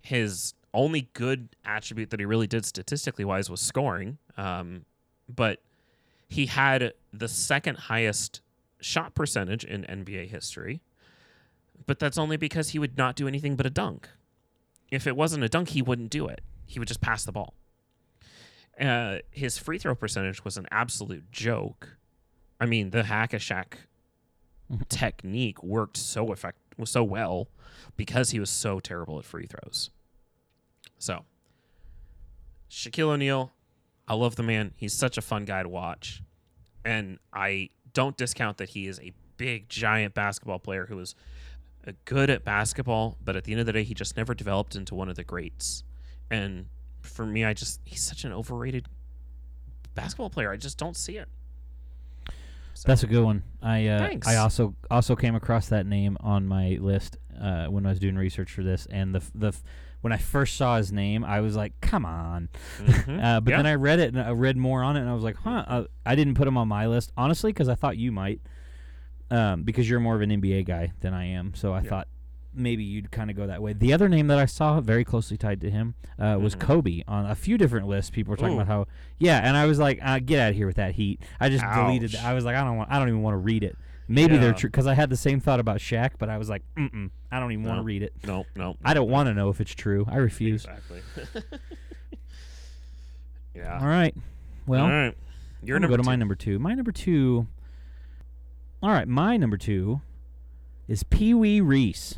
[0.00, 4.18] his only good attribute that he really did statistically wise was scoring.
[4.36, 4.84] Um,
[5.28, 5.60] but
[6.28, 8.40] he had the second highest
[8.80, 10.80] shot percentage in NBA history.
[11.86, 14.08] But that's only because he would not do anything but a dunk.
[14.90, 16.40] If it wasn't a dunk, he wouldn't do it.
[16.66, 17.54] He would just pass the ball.
[18.80, 21.96] Uh, his free throw percentage was an absolute joke.
[22.60, 23.74] I mean, the hack a Shaq
[24.88, 27.48] technique worked so effect was so well
[27.96, 29.90] because he was so terrible at free throws.
[30.98, 31.24] So,
[32.70, 33.52] Shaquille O'Neal,
[34.06, 34.72] I love the man.
[34.76, 36.22] He's such a fun guy to watch,
[36.84, 41.14] and I don't discount that he is a big, giant basketball player who is
[42.04, 44.94] good at basketball, but at the end of the day, he just never developed into
[44.94, 45.84] one of the greats.
[46.30, 46.66] And
[47.00, 48.86] for me, I just he's such an overrated
[49.94, 50.50] basketball player.
[50.52, 51.28] I just don't see it.
[52.74, 53.42] So, That's a good one.
[53.60, 57.88] I uh, I also also came across that name on my list uh, when I
[57.88, 59.56] was doing research for this, and the the
[60.00, 62.48] when I first saw his name, I was like, "Come on!"
[62.78, 63.20] mhm.
[63.24, 63.56] Uh, but Yeah.
[63.56, 65.64] then I read it and I read more on it, and I was like, "Huh."
[65.66, 68.40] Uh, I didn't put him on my list honestly because I thought you might,
[69.30, 71.54] um, because you're more of an NBA guy than I am.
[71.54, 71.88] So I Yeah.
[71.90, 72.08] thought
[72.54, 73.72] maybe you'd kind of go that way.
[73.72, 76.60] The other name that I saw very closely tied to him uh, was Mhm.
[76.60, 78.10] Kobe on a few different lists.
[78.10, 78.60] People were talking Ooh.
[78.60, 78.86] about how
[79.18, 81.64] yeah, and I was like, uh, "Get out of here with that heat." I just
[81.64, 82.16] deleted.
[82.16, 82.24] Ouch.
[82.24, 82.90] I was like, "I don't want.
[82.90, 83.76] I don't even want to read it."
[84.10, 86.62] Maybe they're true because I had the same thought about Shaq, but I was like,
[86.78, 88.14] Mm-mm, I don't even want to read it.
[88.26, 90.06] no, no, I don't want to know if it's true.
[90.08, 90.64] I refuse.
[90.64, 91.02] exactly.
[93.54, 93.78] yeah.
[93.80, 94.14] All right.
[94.66, 95.14] Well, All right.
[95.62, 96.58] You're number go to my number two.
[96.58, 97.46] My number two.
[98.82, 100.00] All right, my number two
[100.86, 102.16] is Pee Wee Reese.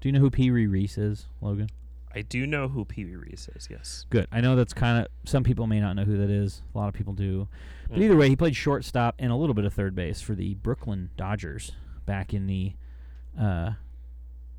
[0.00, 1.68] Do you know who Pee Wee Reese is, Logan?
[2.12, 3.68] I do know who Pee Wee Reese is.
[3.70, 4.06] Yes.
[4.10, 4.26] Good.
[4.32, 6.62] I know that's kind of some people may not know who that is.
[6.74, 7.46] A lot of people do.
[7.88, 8.02] But Mm.
[8.02, 11.10] either way, he played shortstop and a little bit of third base for the Brooklyn
[11.16, 11.72] Dodgers
[12.06, 12.72] back in the
[13.38, 13.72] uh,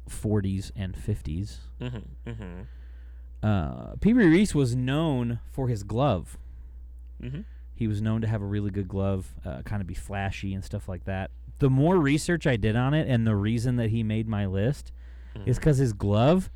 [0.09, 1.57] 40s and 50s.
[1.81, 2.29] Mm-hmm.
[2.29, 3.45] Mm-hmm.
[3.45, 6.37] Uh, Pee Wee Reese was known for his glove.
[7.81, 7.83] Mm-hmm.
[7.83, 10.63] He was known to have a really good glove, uh, kind of be flashy and
[10.63, 11.31] stuff like that.
[11.59, 14.91] The more research I did on it, and the reason that he made my list
[15.45, 16.49] is because his glove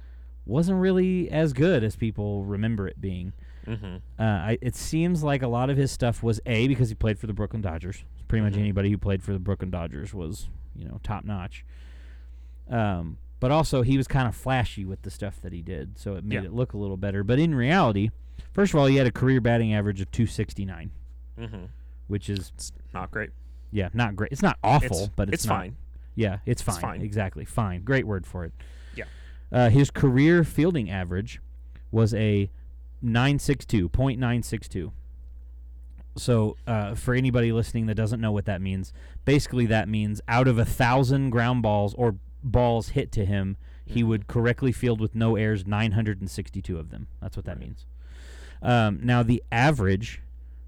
[0.45, 3.33] wasn't really as good as people remember it being.
[3.65, 3.95] Mm-hmm.
[4.19, 7.17] Uh, I, it seems like a lot of his stuff was a because he played
[7.17, 8.03] for the Brooklyn Dodgers.
[8.27, 8.59] Pretty much Mhm.
[8.59, 11.65] anybody who played for the Brooklyn Dodgers was, you know, top notch.
[12.69, 16.15] Um, but also he was kind of flashy with the stuff that he did, so
[16.15, 16.45] it made Yeah.
[16.49, 17.23] it look a little better.
[17.23, 18.09] But in reality,
[18.53, 20.91] first of all, he had a career batting average of 269,
[21.39, 21.65] Mm-hmm.
[22.08, 23.32] which is It's not great.
[23.71, 24.32] yeah, not great.
[24.32, 25.78] It's not awful, it's, but it's, not- fine.
[26.15, 26.74] Yeah, it's fine.
[26.76, 27.02] It's fine.
[27.02, 27.82] Exactly, fine.
[27.84, 28.54] Great word for it.
[28.95, 29.04] Yeah.
[29.52, 31.41] Uh, his career fielding average
[31.91, 32.50] was a
[33.02, 34.91] 962, .962.
[36.17, 38.93] So, uh, for anybody listening that doesn't know what that means,
[39.26, 44.02] basically that means out of a thousand ground balls or balls hit to him, he
[44.02, 44.08] Mhm.
[44.08, 47.08] would correctly field with no errors 962 of them.
[47.21, 47.86] That's what that means.
[48.62, 50.21] Um, now, the average,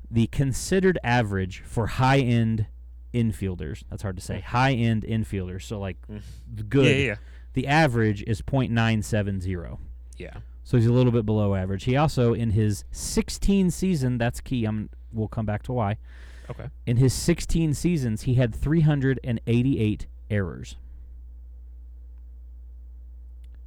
[0.09, 2.67] the considered average for high end
[3.13, 4.41] infielders, that's hard to say, Mm.
[4.43, 6.21] high end infielders, so like Mm.
[6.55, 7.15] the good, Yeah, yeah,
[7.53, 9.77] the average is .970.
[10.17, 10.37] yeah.
[10.63, 11.85] So he's a little bit below average.
[11.85, 14.65] He also, in his 16 season, that's key.
[14.65, 15.97] I'm, we'll come back to why.
[16.49, 16.65] Okay.
[16.85, 20.75] In his 16 seasons, he had 388 errors.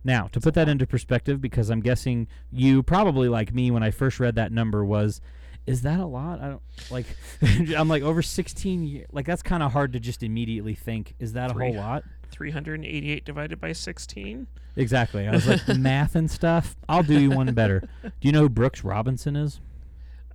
[0.02, 3.90] Now, to put that into perspective, because I'm guessing you probably like me when I
[3.90, 5.20] first read that number was,
[5.66, 6.40] is that a lot?
[6.40, 7.06] I don't like.
[7.76, 9.06] I'm like over 16 years.
[9.12, 11.14] Like that's kind of hard to just immediately think.
[11.18, 12.04] Is that a whole lot?
[12.32, 14.46] 388 divided by 16.
[14.76, 15.26] Exactly.
[15.26, 16.76] I was like the math and stuff.
[16.88, 17.80] I'll do you one better.
[18.02, 19.60] Do you know who Brooks Robinson is?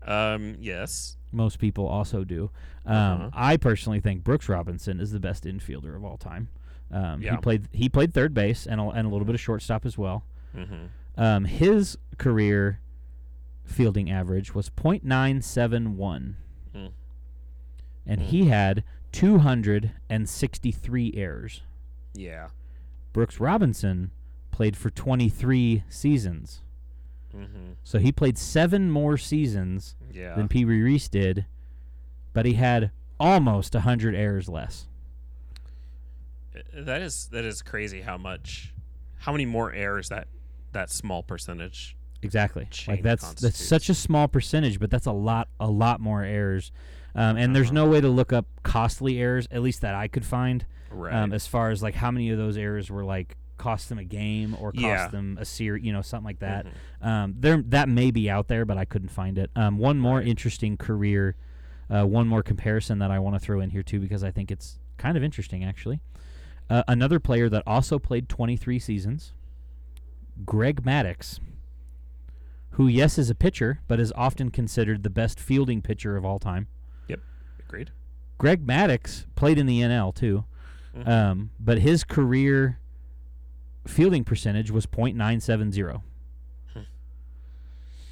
[0.06, 1.18] Um, yes.
[1.32, 2.52] Most people also do.
[2.86, 3.30] Um, Uh-huh.
[3.34, 6.50] I personally think Brooks Robinson is the best infielder of all time.
[6.92, 9.86] Um, He played he played third base and a, and a little bit of shortstop
[9.86, 10.24] as well.
[10.56, 10.86] Mm-hmm.
[11.18, 12.80] Um, his career
[13.66, 16.36] fielding average was .971,
[16.74, 16.92] Mm.
[18.06, 18.26] and Mm.
[18.26, 21.62] he had 263 errors.
[22.14, 22.50] Yeah.
[23.14, 24.12] Brooks Robinson
[24.52, 26.62] played for 23 seasons,
[27.36, 27.74] Mm-hmm.
[27.84, 30.36] so he played seven more seasons Yeah.
[30.36, 31.46] than Pee Wee Reese did,
[32.34, 34.88] but he had almost 100 errors less.
[36.74, 38.74] That is that is crazy how much
[39.20, 40.28] how many more errors that
[40.72, 42.68] that small percentage exactly.
[42.72, 46.24] chain Like that's that's such a small percentage, but that's a lot a lot more
[46.24, 46.72] errors.
[47.16, 47.76] Um, and there's Uh-huh.
[47.76, 51.14] no way to look up costly errors, at least that I could find, right.
[51.14, 54.04] um, as far as like how many of those errors were like cost them a
[54.04, 55.08] game or cost Yeah.
[55.08, 56.66] them a series, you know, something like that.
[57.02, 57.08] Mhm.
[57.08, 59.50] Um, there that may be out there, but I couldn't find it.
[59.56, 60.28] Um, one more Right.
[60.28, 61.38] interesting career,
[61.90, 64.52] uh, one more comparison that I want to throw in here too because I think
[64.52, 66.02] it's kind of interesting actually.
[66.70, 69.34] Uh, another player that also played 23 seasons,
[70.46, 71.40] Greg Maddux,
[72.76, 76.40] who yes is a pitcher, but is often considered the best fielding pitcher of all
[76.40, 76.68] time.
[77.08, 77.20] Yep,
[77.68, 77.92] agreed.
[78.38, 80.44] Greg Maddux played in the NL too,
[80.96, 81.08] Mhm.
[81.08, 82.80] um, but his career
[83.88, 86.02] fielding percentage was .970.
[86.74, 86.80] Hmm.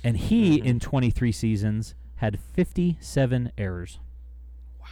[0.04, 0.66] And he, Mhm.
[0.66, 4.00] in 23 seasons, had 57 errors.
[4.80, 4.88] wow.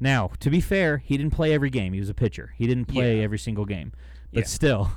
[0.00, 1.92] Now, to be fair, he didn't play every game.
[1.92, 2.54] He was a pitcher.
[2.56, 3.24] He didn't play Yeah.
[3.24, 3.92] every single game.
[4.32, 4.48] But Yeah.
[4.48, 4.92] still,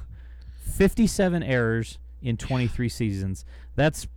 [0.59, 3.45] 57 errors in 23 seasons.
[3.75, 4.07] That's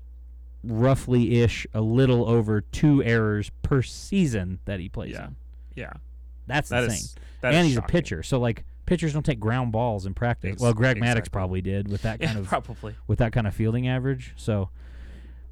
[0.63, 5.29] roughly ish a little over two errors per season that he plays Yeah.
[5.29, 5.37] in.
[5.75, 5.93] Yeah.
[6.47, 6.97] That's That insane.
[6.99, 7.15] is.
[7.41, 10.61] that and he's a pitcher, so like pitchers don't take ground balls in practice.
[10.61, 12.95] Well, Greg Maddux probably did with that Yeah, kind of probably.
[13.07, 14.33] with that kind of fielding average.
[14.37, 14.69] So,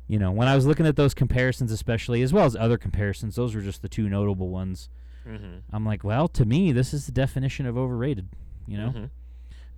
[0.09, 3.37] you know, when I was looking at those comparisons, especially as well as other comparisons,
[3.37, 4.89] those were just the two notable ones.
[5.27, 5.59] Mm-hmm.
[5.73, 8.29] I'm like, well, to me, this is the definition of overrated.
[8.67, 8.89] You know.
[8.89, 9.05] Mm-hmm.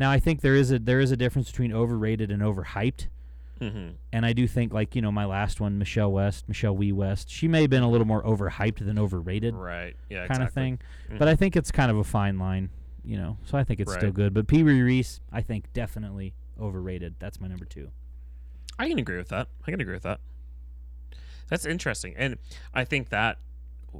[0.01, 3.07] Now, I think there is a there is a difference between overrated and overhyped,
[3.61, 3.89] Mm-hmm.
[4.15, 7.29] and I do think like you know my last one, Michelle West, Michelle Wie West,
[7.31, 9.95] she may have been a little more overhyped than overrated Right.
[10.09, 10.21] Yeah.
[10.27, 10.63] kind of exactly.
[10.63, 10.79] thing.
[11.11, 11.19] Mhm.
[11.19, 12.71] But I think it's kind of a fine line,
[13.05, 13.37] you know.
[13.45, 14.33] So I think it's still good.
[14.33, 17.17] But Pee Wee Reese, I think definitely overrated.
[17.19, 17.91] That's my number two.
[18.79, 19.49] I can agree with that.
[19.67, 20.21] I can agree with that.
[21.49, 22.39] That's interesting, and
[22.73, 23.37] I think that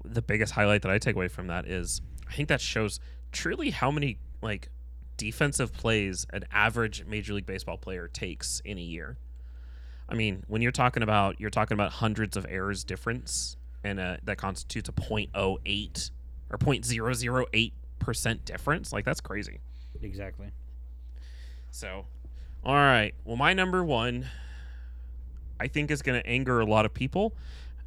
[0.07, 2.99] the biggest highlight that I take away from that is I think that shows
[3.33, 4.71] truly how many like
[5.21, 9.19] defensive plays an average Major League Baseball player takes in a year.
[10.09, 14.17] I mean, when you're talking about you're talking about hundreds of errors difference, and uh,
[14.25, 16.11] that constitutes a .08
[16.51, 18.95] or .008 percent difference.
[18.95, 19.61] Like that's crazy.
[20.01, 20.53] Exactly.
[21.71, 22.07] So,
[22.65, 23.13] all right.
[23.27, 24.27] Well, my number one,
[25.61, 27.35] I think, is going to anger a lot of people,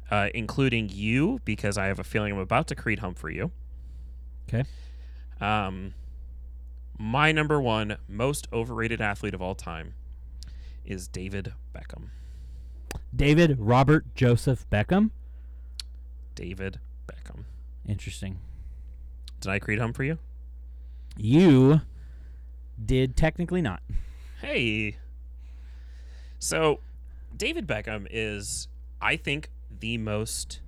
[0.08, 3.50] uh, including you, because I have a feeling I'm about to Creed hump for you.
[4.46, 4.64] 'Kay.
[5.40, 5.94] Um,
[6.98, 9.94] my number one most overrated athlete of all time
[10.84, 12.08] is David Beckham.
[13.14, 15.10] David Robert Joseph Beckham.
[16.34, 17.44] David Beckham.
[17.86, 18.38] Interesting.
[19.40, 20.18] Did I Creed hump for you?
[21.16, 21.82] You
[22.82, 23.82] did technically not.
[24.40, 24.98] Hey.
[26.38, 26.80] So,
[27.36, 28.68] David Beckham is,
[29.00, 30.60] I think, the most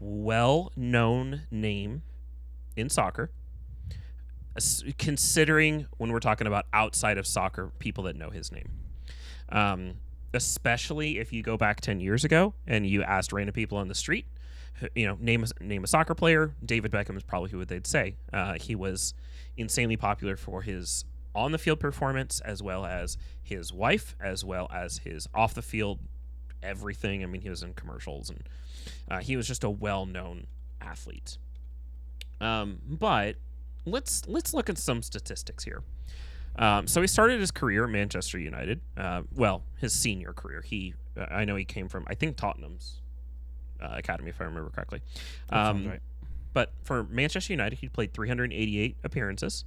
[0.00, 2.02] well known name
[2.76, 3.30] in soccer.
[4.98, 8.70] Considering when we're talking about outside of soccer, people that know his name.
[9.48, 9.94] Um,
[10.34, 13.94] especially if you go back 10 years ago and you asked random people on the
[13.94, 14.26] street,
[14.94, 18.16] you know, name a, name a soccer player, David Beckham is probably who they'd say.
[18.32, 19.14] Uh, he was
[19.56, 24.68] insanely popular for his on the field performance as well as his wife, as well
[24.72, 25.98] as his off the field
[26.62, 27.22] everything.
[27.22, 28.48] I mean, he was in commercials and
[29.10, 30.46] uh, he was just a well known
[30.80, 31.38] athlete.
[32.40, 33.36] Um, but
[33.84, 35.82] let's let's look at some statistics here.
[36.56, 38.80] Um, so he started his career at Manchester United.
[38.96, 40.62] Uh, well, his senior career.
[40.62, 43.00] He uh, I know he came from I think Tottenham's
[43.80, 45.00] uh, academy if I remember correctly.
[45.50, 46.00] Um, right.
[46.52, 49.64] but for Manchester United, he played 388 appearances.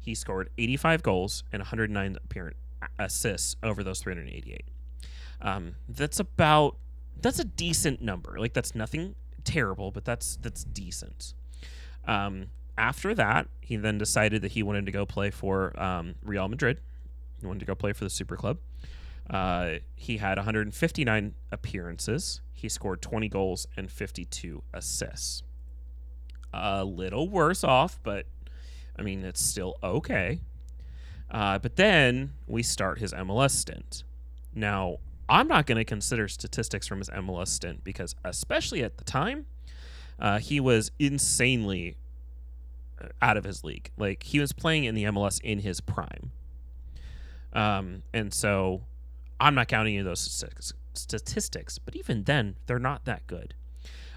[0.00, 2.56] He scored 85 goals and 109 appearance
[2.98, 4.64] assists over those 388.
[5.40, 6.76] Um, that's about
[7.20, 8.36] that's a decent number.
[8.38, 11.34] Like that's nothing terrible, but that's that's decent.
[12.06, 12.46] Um,
[12.78, 16.80] after that, he then decided that he wanted to go play for um, Real Madrid.
[17.40, 18.58] He wanted to go play for the Super Club.
[19.28, 22.40] Uh, he had 159 appearances.
[22.52, 25.42] He scored 20 goals and 52 assists
[26.52, 28.26] a little worse off, but
[28.98, 30.40] I mean, it's still okay.
[31.30, 34.04] Uh, but then we start his MLS stint.
[34.54, 34.96] Now,
[35.28, 39.46] I'm not going to consider statistics from his MLS stint because, especially at the time,
[40.18, 41.96] uh, he was insanely
[43.20, 43.90] out of his league.
[43.96, 46.32] Like, he was playing in the MLS in his prime.
[47.52, 48.82] Um, and so
[49.40, 50.20] I'm not counting any of those
[50.94, 53.54] statistics, but even then, they're not that good.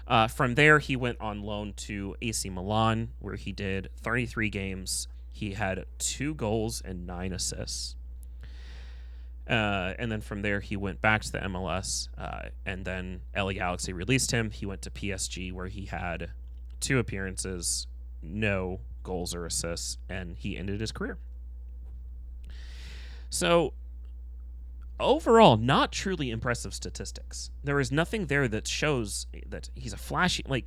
[0.06, 5.08] Uh, from there, he went on loan to AC Milan, where he did 33 games.
[5.30, 7.96] He had two goals and nine assists.
[9.48, 12.08] Uh, and then from there, he went back to the MLS.
[12.18, 14.50] Uh, and then LA Galaxy released him.
[14.50, 16.30] He went to PSG, where he had
[16.80, 17.86] two appearances,
[18.22, 21.18] no goals or assists, and he ended his career.
[23.30, 23.72] So,
[25.00, 27.50] overall not truly impressive statistics.
[27.64, 30.66] There is nothing there that shows that he's a flashy like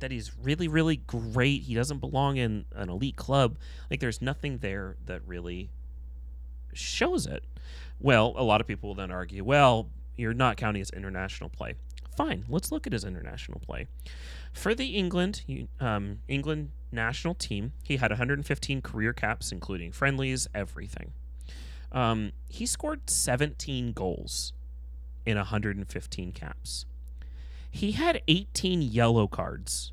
[0.00, 1.62] that he's really really great.
[1.62, 3.58] He doesn't belong in an elite club.
[3.90, 5.70] Like there's nothing there that really
[6.72, 7.44] shows it.
[8.00, 11.74] Well, a lot of people will then argue, well, you're not counting his international play.
[12.16, 13.86] Fine, let's look at his international play.
[14.52, 15.42] For the England
[15.80, 21.12] um, England national team, he had 115 career caps, including friendlies, everything.
[21.92, 24.54] Um, he scored 17 goals
[25.26, 26.86] in 115 caps.
[27.70, 29.92] He had 18 yellow cards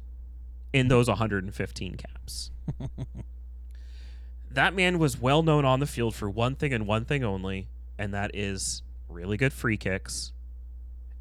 [0.71, 2.51] in those 115 caps.
[4.49, 7.67] that man was well known on the field for one thing and one thing only,
[7.97, 10.31] and that is really good free kicks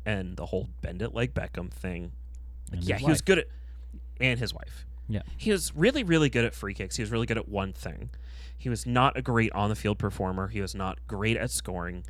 [0.05, 2.12] and the whole bend it like Beckham thing.
[2.71, 3.47] Like, yeah, he was good at,
[4.21, 4.87] and his wife.
[5.09, 5.23] Yeah.
[5.37, 6.97] He was really, really good at free kicks.
[6.97, 8.11] He was really good at one thing.
[8.57, 10.49] He was not a great on the field performer.
[10.49, 12.05] He was not great at scoring.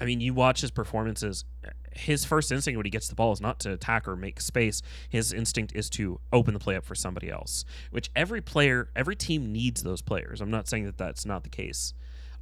[0.00, 1.44] I mean, you watch his performances.
[1.92, 4.82] His first instinct when he gets the ball is not to attack or make space.
[5.08, 9.14] His instinct is to open the play up for somebody else, which every player, every
[9.14, 10.40] team needs those players.
[10.40, 11.94] I'm not saying that that's not the case.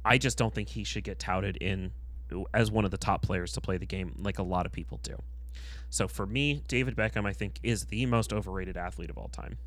[0.03, 1.91] I just don't think he should get touted in
[2.53, 4.99] as one of the top players to play the game like a lot of people
[5.03, 5.17] do.
[5.89, 9.57] So for me, David Beckham, I think, is the most overrated athlete of all time.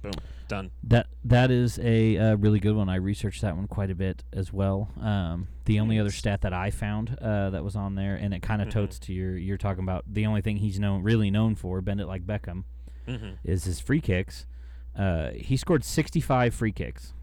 [0.00, 0.12] Boom,
[0.48, 0.70] done.
[0.82, 2.88] That that is a uh, really good one.
[2.88, 4.90] I researched that one quite a bit as well.
[5.00, 8.42] Um, the only other stat that I found uh, that was on there, and it
[8.42, 8.80] kind of mm-hmm.
[8.80, 12.00] totes to your you're talking about the only thing he's known really known for, bend
[12.00, 12.64] it like Beckham,
[13.08, 13.30] mm-hmm.
[13.44, 14.46] is his free kicks.
[14.94, 17.14] Uh, he scored 65 free kicks.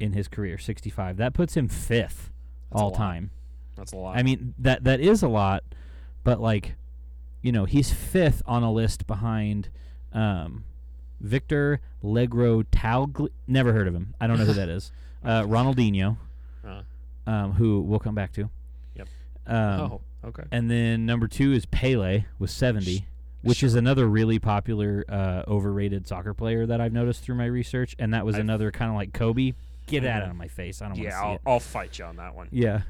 [0.00, 1.18] In his career, 65.
[1.18, 2.30] That puts him fifth
[2.70, 3.30] That's all time.
[3.76, 4.16] That's a lot.
[4.16, 5.62] I mean that that is a lot,
[6.24, 6.74] but like,
[7.42, 9.68] you know, he's fifth on a list behind.
[10.12, 10.64] Um,
[11.20, 13.30] Victor Legrotaglie.
[13.46, 14.14] Never heard of him.
[14.20, 14.90] I don't know who that is.
[15.22, 16.16] Uh, Ronaldinho,
[16.66, 16.80] uh.
[17.26, 18.48] um, who we'll come back to.
[18.94, 19.08] Yep.
[19.46, 20.44] Um, oh, okay.
[20.50, 23.04] And then number two is Pele with 70,
[23.42, 23.66] which sure.
[23.66, 27.94] is another really popular, uh, overrated soccer player that I've noticed through my research.
[27.98, 29.52] And that was I've, another kind of like Kobe.
[29.90, 30.24] Get that mm-hmm.
[30.24, 30.82] out of my face.
[30.82, 32.48] I don't yeah, want to see I'll, I'll fight you on that one.
[32.50, 32.82] Yeah.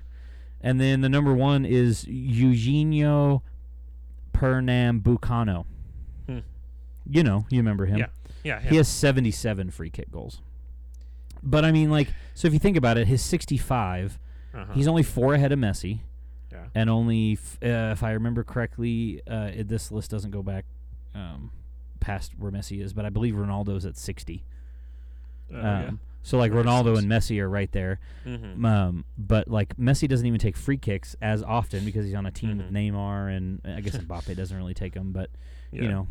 [0.60, 3.42] And then the number one is Juninho
[4.32, 5.64] Pernambucano.
[6.26, 6.38] Hmm.
[7.08, 7.98] You know, you remember him.
[7.98, 8.06] Yeah.
[8.42, 10.40] Yeah, he has 77 free kick goals.
[11.42, 14.18] But I mean, like, so if you think about it, his 65,
[14.54, 14.72] uh-huh.
[14.72, 16.00] he's only four ahead of Messi.
[16.50, 16.64] Yeah.
[16.74, 20.64] And only, f- uh, if I remember correctly, uh, it, this list doesn't go back
[21.14, 21.50] um,
[22.00, 24.44] past where Messi is, but I believe Ronaldo's at 60.
[25.52, 25.90] Uh, um, yeah.
[26.22, 28.64] So like Ronaldo and Messi are right there, mm-hmm.
[28.64, 32.30] um, but like Messi doesn't even take free kicks as often because he's on a
[32.30, 32.58] team mm-hmm.
[32.58, 35.30] with Neymar and I guess Mbappe doesn't really take them, but
[35.72, 35.82] yeah.
[35.82, 36.08] you know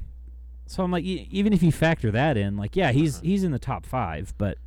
[0.69, 3.25] so I'm like, even if you factor that in, like, yeah, he's uh-huh.
[3.25, 4.59] he's in the top five, but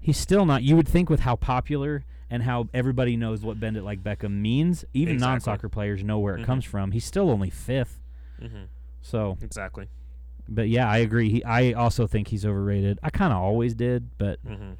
[0.00, 0.62] he's still not.
[0.62, 4.40] You would think with how popular and how everybody knows what "Bend It Like Beckham"
[4.40, 5.32] means, even exactly.
[5.32, 6.46] non-soccer players know where it mm-hmm.
[6.46, 6.92] comes from.
[6.92, 7.98] He's still only 5th
[8.40, 8.64] mm-hmm.
[9.02, 9.88] So exactly.
[10.48, 11.30] But yeah, I agree.
[11.30, 12.98] He, I also think he's overrated.
[13.02, 14.74] I kind of always did, but mm-hmm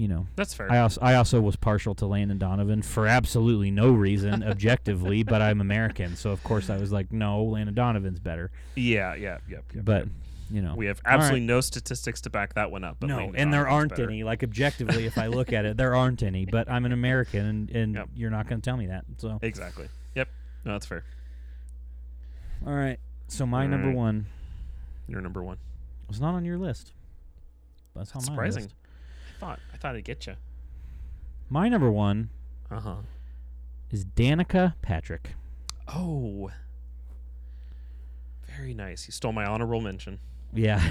[0.00, 0.72] you know that's fair.
[0.72, 5.42] I also I also was partial to Landon Donovan for absolutely no reason objectively, but
[5.42, 8.50] I'm American, so of course I was like, no, Landon Donovan's better.
[8.76, 9.64] Yeah, yeah, yep.
[9.74, 10.08] yep but yep.
[10.50, 11.46] you know, we have absolutely right.
[11.48, 13.02] no statistics to back that one up.
[13.02, 14.04] no, Landon and there aren't better.
[14.08, 14.24] any.
[14.24, 16.46] Like objectively, if I look at it, there aren't any.
[16.46, 18.08] But I'm an American, and, and yep.
[18.14, 19.04] you're not going to tell me that.
[19.18, 19.88] So exactly.
[20.14, 20.28] Yep.
[20.64, 21.04] No, that's fair.
[22.66, 22.98] All right.
[23.28, 23.96] So my All number right.
[23.96, 24.26] one.
[25.10, 25.58] Your number one
[26.08, 26.92] was not on your list.
[27.94, 28.62] That's, that's surprising.
[28.64, 28.74] List
[29.40, 30.34] thought I thought I'd get you.
[31.48, 32.28] My number one
[32.70, 32.96] Uh huh.
[33.90, 35.30] is Danica Patrick.
[35.88, 36.50] Oh.
[38.56, 39.06] Very nice.
[39.08, 40.18] You stole my honorable mention.
[40.52, 40.82] Yeah.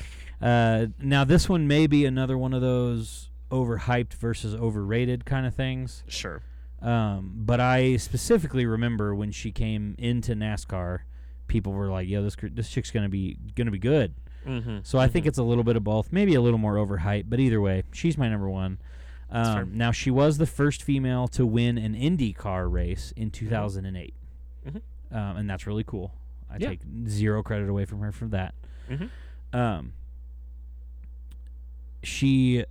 [0.42, 5.54] uh, now this one may be another one of those overhyped versus overrated kind of
[5.54, 6.02] things.
[6.08, 6.42] Sure.
[6.80, 11.00] Um, but I specifically remember when she came into NASCAR,
[11.48, 14.14] people were like, "Yo, this this chick's gonna be gonna be good."
[14.46, 14.78] Mm-hmm.
[14.82, 15.12] So I mm-hmm.
[15.12, 17.82] think it's a little bit of both, maybe a little more overhyped, but either way,
[17.92, 18.78] she's my number one.
[19.30, 24.14] Um, now she was the first female to win an Indy car race in 2008,
[24.66, 25.16] mm-hmm.
[25.16, 26.14] um, and that's really cool.
[26.50, 26.68] I yeah.
[26.70, 28.54] take zero credit away from her for that.
[28.88, 29.56] Mm-hmm.
[29.56, 29.92] Um,
[32.02, 32.64] she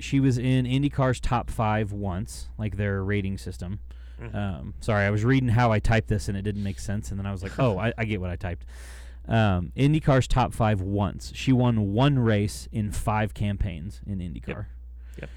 [0.00, 3.80] she was in IndyCar's top five once, like their rating system.
[4.20, 4.36] Mm-hmm.
[4.36, 7.18] Um, sorry, I was reading how I typed this and it didn't make sense, and
[7.18, 8.64] then I was like, oh, I, I get what I typed.
[9.26, 11.32] Um, IndyCar's top five once.
[11.34, 14.48] She won one race in five campaigns in IndyCar.
[14.48, 14.66] Yep.
[15.20, 15.30] yep.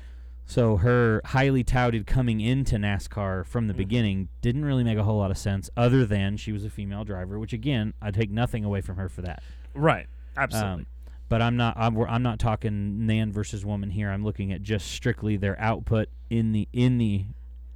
[0.45, 3.77] So her highly touted coming into NASCAR from the mm-hmm.
[3.77, 7.03] beginning didn't really make a whole lot of sense, other than she was a female
[7.03, 9.43] driver, which again, I take nothing away from her for that.
[9.73, 10.07] Right.
[10.37, 10.71] Absolutely.
[10.71, 10.87] Um,
[11.31, 11.77] but I'm not.
[11.77, 14.09] I'm, I'm not talking man versus woman here.
[14.09, 17.25] I'm looking at just strictly their output in the in the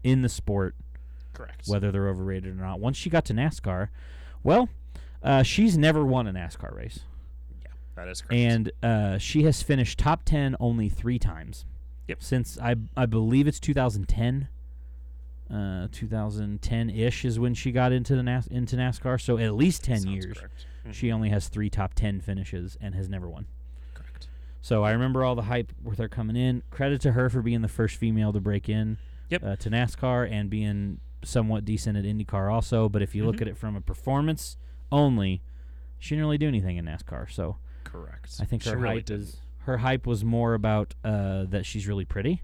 [0.04, 0.76] in the sport,
[1.36, 1.64] Correct.
[1.68, 2.80] whether they're overrated or not.
[2.80, 3.90] Once she got to NASCAR,
[4.44, 4.70] well,
[5.24, 7.00] uh, she's never won a NASCAR race,
[7.62, 8.34] yeah, that is correct.
[8.34, 11.66] and uh, she has finished top ten only three times.
[12.08, 12.22] Yep.
[12.24, 14.48] Since I I believe it's 2010.
[15.48, 19.22] Uh, 2010 ish is when she got into the NAS- into NASCAR.
[19.22, 20.38] So at least 10 Sounds years.
[20.88, 20.92] Mhm.
[20.94, 23.46] She only has three top 10 finishes and has never won.
[23.94, 24.28] correct.
[24.62, 26.64] So I remember all the hype with her coming in.
[26.72, 28.98] Credit to her for being the first female to break in
[29.30, 29.44] Yep.
[29.44, 32.88] uh, to NASCAR and being somewhat decent at IndyCar also.
[32.90, 33.42] But if you look Mhm.
[33.44, 34.58] at it from a performance
[34.92, 35.42] only,
[36.00, 37.30] she didn't really do anything in NASCAR.
[37.32, 38.38] So Correct.
[38.40, 39.22] I think She her really hype didn't.
[39.24, 42.42] is her hype was more about uh, that she's really pretty.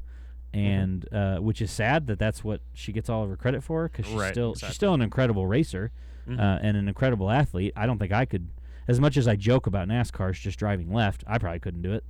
[0.54, 0.60] Mm-hmm.
[0.66, 3.88] And uh, which is sad that that's what she gets all of her credit for
[3.88, 4.68] because she's Right, still exactly.
[4.70, 5.92] she's still an incredible racer
[6.28, 6.40] Mhm.
[6.40, 7.72] uh, and an incredible athlete.
[7.76, 8.50] I don't think I could,
[8.88, 12.04] as much as I joke about NASCAR's just driving left, I probably couldn't do it.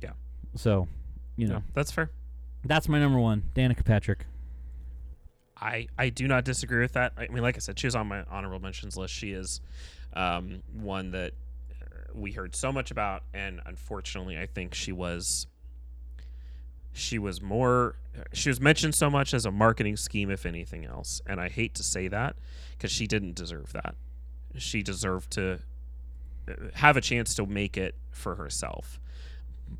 [0.00, 0.12] Yeah.
[0.54, 0.86] So,
[1.36, 2.10] you know, Yeah, that's fair.
[2.64, 4.26] that's my number one, Danica Patrick.
[5.62, 7.12] I I do not disagree with that.
[7.16, 9.14] I mean, like I said, she was on my honorable mentions list.
[9.14, 9.60] She is
[10.12, 11.32] um, one that
[11.70, 11.84] uh,
[12.14, 15.46] we heard so much about, and unfortunately, I think she was
[16.92, 17.94] she was more
[18.32, 21.22] she was mentioned so much as a marketing scheme, if anything else.
[21.26, 22.36] And I hate to say that
[22.72, 23.94] because she didn't deserve that.
[24.56, 25.60] She deserved to
[26.48, 29.00] uh, have a chance to make it for herself,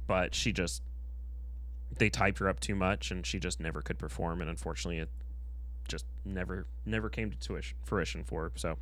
[0.07, 0.81] but she just
[1.99, 4.41] they typed her up too much, and she just never could perform.
[4.41, 5.11] And unfortunately, it
[5.93, 8.53] just never never came to tuition, fruition for her.
[8.57, 8.77] So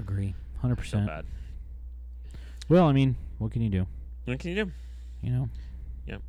[0.00, 1.06] Agree, hundred percent.
[1.06, 1.24] bad.
[2.68, 3.86] Well, I mean, what can you do?
[4.24, 4.72] What can you do?
[5.22, 5.48] You know,
[6.06, 6.22] Yep.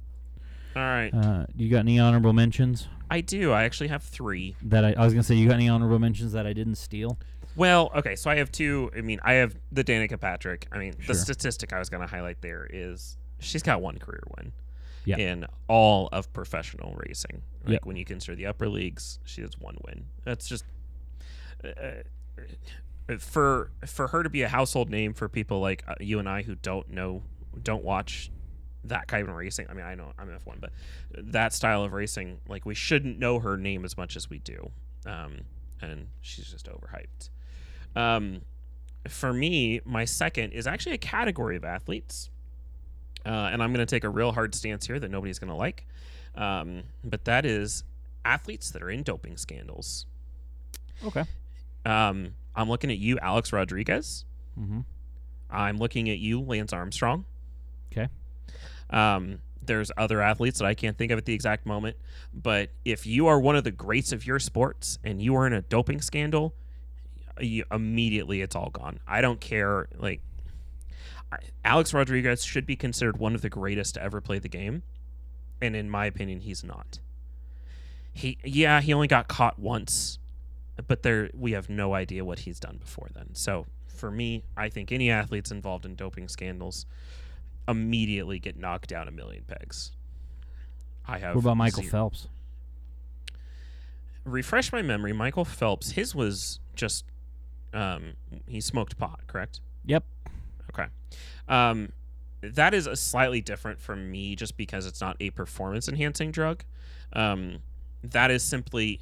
[0.75, 3.51] All right, uh, you got any honorable mentions I do.
[3.51, 4.55] I actually have three.
[4.63, 5.35] that I, I was gonna say?
[5.35, 7.17] You got any honorable mentions that I didn't steal?
[7.55, 8.91] Well, okay, so I have two.
[8.97, 10.67] I mean, I have the Danica Patrick.
[10.73, 11.13] I mean, Sure.
[11.13, 14.51] the statistic I was going to highlight there is she's got one career win
[15.05, 15.17] Yeah.
[15.17, 17.41] in all of professional racing.
[17.63, 17.85] Like Yep.
[17.85, 20.05] when you consider the upper leagues, she has one win.
[20.23, 20.65] That's just
[21.63, 21.67] uh,
[23.09, 26.27] uh, for for her to be a household name for people like uh, you and
[26.27, 27.23] I who don't know,
[27.61, 28.31] don't watch
[28.83, 29.67] that kind of racing.
[29.69, 30.71] I mean, I know I'm F1, but
[31.11, 34.71] that style of racing, like we shouldn't know her name as much as we do.
[35.05, 35.41] Um,
[35.81, 37.29] and she's just overhyped.
[37.95, 38.41] Um,
[39.07, 42.29] for me, my second is actually a category of athletes.
[43.25, 45.55] Uh, and I'm going to take a real hard stance here that nobody's going to
[45.55, 45.85] like.
[46.35, 47.83] Um, but that is
[48.23, 50.05] athletes that are in doping scandals.
[51.05, 51.23] Okay.
[51.85, 54.25] Um, I'm looking at you, Alex Rodriguez.
[54.59, 54.81] Mm-hmm.
[55.49, 57.25] I'm looking at you, Lance Armstrong.
[57.91, 58.07] 'Kay.
[58.89, 61.97] Um, there's other athletes that I can't think of at the exact moment,
[62.33, 65.53] but if you are one of the greats of your sports and you are in
[65.53, 66.53] a doping scandal,
[67.39, 68.99] you, immediately it's all gone.
[69.07, 69.87] I don't care.
[69.97, 70.21] Like
[71.63, 74.83] Alex Rodriguez should be considered one of the greatest to ever play the game,
[75.61, 76.99] and in my opinion, he's not.
[78.13, 80.19] He yeah, he only got caught once,
[80.87, 83.29] but there we have no idea what he's done before then.
[83.33, 86.85] So for me, I think any athletes involved in doping scandals
[87.67, 89.91] immediately get knocked down a million pegs.
[91.07, 92.27] I have What about Michael zero- Phelps?
[94.23, 95.13] refresh my memory.
[95.13, 97.05] Michael Phelps, his was just
[97.73, 98.13] um,
[98.47, 99.59] he smoked pot, correct?
[99.85, 100.03] Yep.
[100.73, 100.87] Okay.
[101.47, 101.91] Um,
[102.41, 106.63] that is a slightly different from me, just because it's not a performance enhancing drug.
[107.13, 107.59] Um,
[108.03, 109.01] that is simply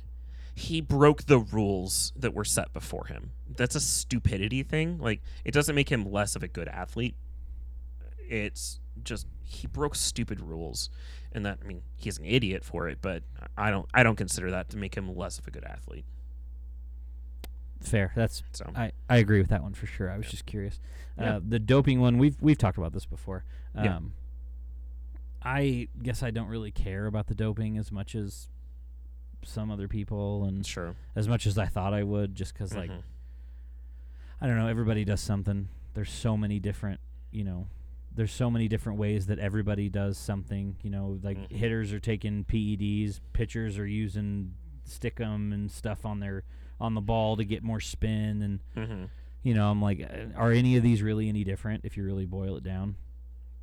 [0.55, 3.32] he broke the rules that were set before him.
[3.49, 4.99] That's a stupidity thing.
[4.99, 7.16] Like it doesn't make him less of a good athlete.
[8.30, 10.89] It's just he broke stupid rules,
[11.32, 12.99] and that I mean he's an idiot for it.
[13.01, 13.24] But
[13.57, 16.05] I don't I don't consider that to make him less of a good athlete.
[17.90, 18.12] Fair.
[18.16, 20.10] That's So I, I agree with that one for sure.
[20.10, 20.32] I was Yeah.
[20.32, 20.80] just curious.
[21.18, 21.36] Yeah.
[21.36, 23.44] Uh, the doping one we've we've talked about this before.
[23.76, 24.00] Um, Yeah.
[25.46, 28.48] I guess I don't really care about the doping as much as
[29.44, 30.96] some other people, and sure.
[31.16, 33.04] as much as I thought I would, just because like Mhm.
[34.40, 35.68] I don't know, everybody does something.
[35.94, 37.00] There's so many different,
[37.32, 37.68] you know,
[38.16, 40.78] there's so many different ways that everybody does something.
[40.82, 41.52] You know, like Mhm.
[41.52, 44.56] hitters are taking PEDs, pitchers are using
[44.86, 46.44] stickum and stuff on their
[46.80, 49.10] on the ball to get more spin, and Mhm.
[49.44, 52.26] you know, I'm like, uh, are any of these really any different if you really
[52.26, 52.96] boil it down?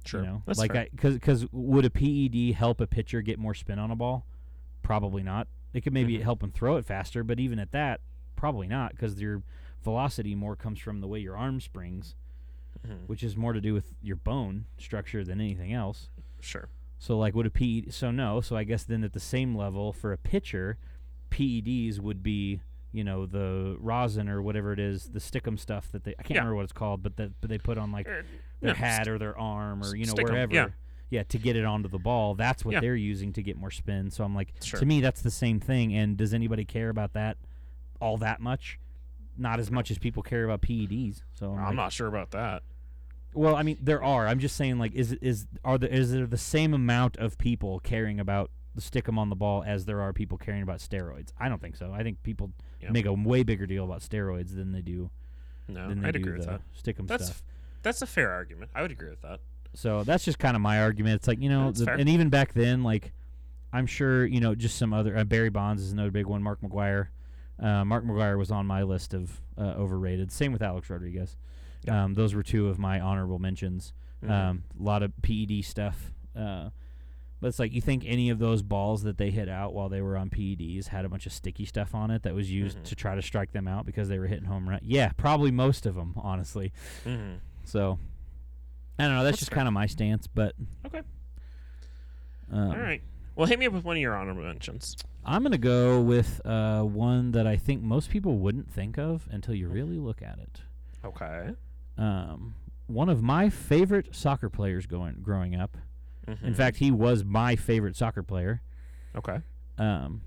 [0.05, 0.21] Sure.
[0.21, 0.83] You know, That's like fair.
[0.83, 4.25] I because because would a PED help a pitcher get more spin on a ball?
[4.83, 5.47] Probably not.
[5.73, 6.23] It could maybe Mhm.
[6.23, 8.01] help him throw it faster, but even at that,
[8.35, 9.43] probably not because your
[9.83, 12.15] velocity more comes from the way your arm springs,
[12.87, 13.07] Mhm.
[13.07, 16.09] which is more to do with your bone structure than anything else.
[16.41, 16.69] Sure.
[16.99, 19.93] So like would a PED so no, so I guess then at the same level
[19.93, 20.77] for a pitcher,
[21.31, 22.61] PEDs would be
[22.93, 26.30] you know, the rosin or whatever it is, the stickum stuff that they I can't
[26.30, 26.36] Yeah.
[26.38, 28.24] remember what it's called, but that but they put on like Er,
[28.61, 30.53] their hat st- or their arm or you know wherever.
[30.55, 30.68] yeah.
[31.11, 32.36] Yeah, to get it onto the ball.
[32.36, 32.80] That's what Yeah.
[32.80, 34.11] they're using to get more spin.
[34.12, 34.78] So I'm like, Sure.
[34.78, 35.93] to me, that's the same thing.
[35.93, 37.36] And does anybody care about that
[38.01, 38.78] all that much?
[39.36, 41.22] Not as much as people care about PEDs.
[41.34, 42.62] So I'm, I'm like, not sure about that.
[43.34, 44.26] Well, I mean, there are.
[44.26, 47.78] I'm just saying, like, is is are there is there the same amount of people
[47.80, 51.33] caring about stickum on the ball as there are people caring about steroids?
[51.39, 51.93] I don't think so.
[51.93, 52.91] I think people Yeah.
[52.91, 55.11] make a way bigger deal about steroids than they do
[55.68, 56.61] No, than they I'd do agree with that.
[56.81, 57.43] stickum That's stuff.
[57.83, 58.71] that's a fair argument.
[58.75, 59.41] I would agree with that.
[59.75, 61.16] So that's just kind of my argument.
[61.16, 63.12] It's like you know, the, and even back then, like
[63.73, 66.43] I'm sure you know, just some other uh, Barry Bonds is another big one.
[66.43, 67.09] Mark McGwire,
[67.61, 70.33] uh, Mark McGwire was on my list of uh, overrated.
[70.33, 71.37] Same with Alex Rodriguez.
[71.85, 72.05] Yeah.
[72.05, 73.93] Um, those were two of my honorable mentions.
[74.25, 74.31] Mhm.
[74.31, 76.12] Um, a lot of PED stuff.
[77.41, 80.03] But it's like you think any of those balls that they hit out while they
[80.03, 82.84] were on PEDs had a bunch of sticky stuff on it that was used Mhm.
[82.84, 84.80] to try to strike them out because they were hitting home run.
[84.82, 86.72] Yeah, probably most of them, honestly.
[87.07, 87.38] Mhm.
[87.64, 87.99] So
[88.99, 89.24] I don't know.
[89.24, 91.01] That's, That's just kind of my stance, but Okay.
[92.53, 93.03] um, All right.
[93.36, 94.97] Well, hit me up with one of your honorable mentions.
[95.24, 99.55] I'm gonna go with uh, one that I think most people wouldn't think of until
[99.55, 100.62] you really look at it.
[101.05, 101.51] Okay.
[101.97, 102.55] Um,
[102.86, 105.76] one of my favorite soccer players going growing up.
[106.43, 106.57] In Mhm.
[106.57, 108.62] fact, he was my favorite soccer player.
[109.16, 109.41] Okay.
[109.78, 110.22] Um,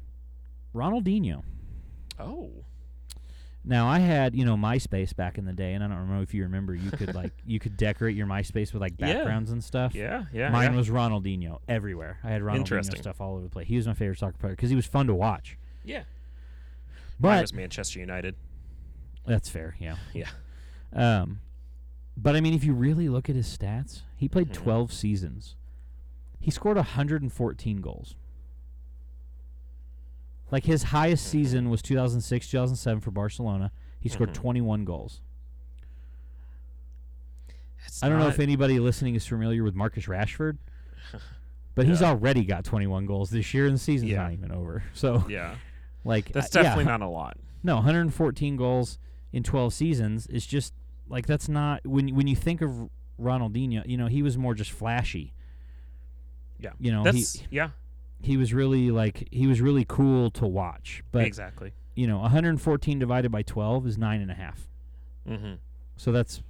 [0.74, 1.44] Ronaldinho.
[2.20, 2.52] Oh.
[3.66, 6.34] Now I had you know MySpace back in the day, and I don't know if
[6.34, 6.76] you remember.
[6.76, 9.14] You could like you could decorate your MySpace with like Yeah.
[9.14, 9.96] backgrounds and stuff.
[9.96, 10.26] Yeah.
[10.34, 10.50] Yeah.
[10.50, 10.78] Mine yeah.
[10.78, 12.18] was Ronaldinho everywhere.
[12.24, 13.68] I had Ronaldinho stuff all over the place.
[13.68, 15.58] He was my favorite soccer player because he was fun to watch.
[15.84, 16.00] Yeah.
[17.20, 18.36] Mine But was Manchester United.
[19.26, 19.96] that's fair, yeah.
[20.14, 20.30] Yeah.
[20.92, 21.40] Um,
[22.18, 24.54] but I mean, if you really look at his stats, he played Mhm.
[24.56, 25.56] 12 seasons.
[26.44, 28.16] He scored 114 goals.
[30.52, 31.30] Like his highest Mhm.
[31.30, 33.72] season was 2006, 2007 for Barcelona.
[34.02, 34.34] He scored Mhm.
[34.34, 35.22] 21 goals.
[37.86, 40.58] It's I don't know if anybody listening is familiar with Marcus Rashford,
[41.76, 44.24] but he's already got 21 goals this year, and the season's Yeah.
[44.24, 44.84] not even over.
[44.94, 45.56] So, yeah.
[46.04, 47.38] like, That's uh, yeah, definitely not a lot.
[47.64, 49.00] No, 114 goals
[49.32, 50.74] in 12 seasons is just
[51.08, 54.72] like that's not when when you think of Ronaldinho, you know, he was more just
[54.72, 55.34] flashy.
[56.60, 56.72] Yeah.
[56.80, 57.70] You know, That's he yeah.
[58.22, 61.04] he was really like he was really cool to watch.
[61.12, 61.74] But exactly.
[61.96, 64.68] you know, 114 divided by 12 is nine and a half.
[65.28, 65.54] Mm-hmm.
[65.98, 66.42] So that's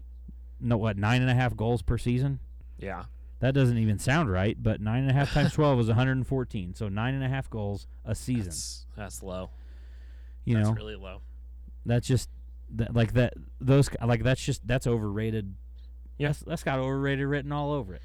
[0.59, 2.39] no what nine and a half goals per season.
[2.77, 3.03] Yeah.
[3.39, 6.75] That doesn't even sound right, but nine and a half times 12 is 114.
[6.75, 8.45] So nine and a half goals a season.
[8.45, 9.49] That's, that's low.
[10.45, 11.21] you that's know, really low.
[11.85, 12.29] that's just
[12.75, 13.33] that, like that.
[13.59, 15.55] Those like that's just that's overrated.
[16.17, 16.29] Yeah.
[16.29, 18.01] That's, that's got overrated written all over it.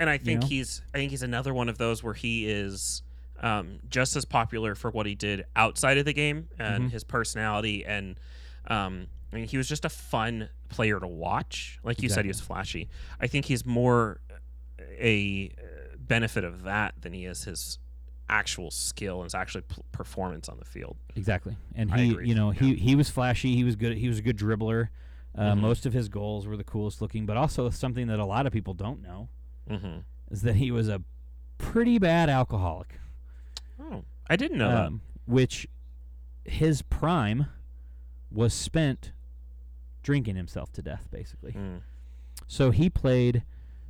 [0.00, 0.46] And I think know?
[0.48, 3.02] he's I think he's another one of those where he is
[3.40, 6.90] um, just as popular for what he did outside of the game and Mhm.
[6.90, 8.18] his personality and
[8.68, 11.78] um, I mean he was just a fun player to watch.
[11.84, 12.88] Like you said, he was flashy.
[13.20, 14.20] I think he's more
[14.98, 15.50] a
[15.98, 17.78] benefit of that than he is his
[18.28, 20.96] actual skill and his actual p- performance on the field.
[21.14, 21.56] Exactly.
[21.74, 22.60] And he, you know, Yeah.
[22.60, 23.54] he he was flashy.
[23.54, 23.96] He was good.
[23.96, 24.88] He was a good dribbler.
[25.36, 25.60] Uh, Mhm.
[25.60, 28.52] Most of his goals were the coolest looking, but also something that a lot of
[28.52, 29.28] people don't know
[29.70, 29.98] Mm-hmm.
[30.30, 31.02] is that he was a
[31.58, 32.98] pretty bad alcoholic.
[33.80, 34.86] Oh, I didn't know that.
[34.86, 35.66] um, which
[36.44, 37.46] his prime
[38.30, 39.12] was spent
[40.02, 41.52] drinking himself to death, basically.
[41.52, 41.80] Mm.
[42.46, 43.42] So he played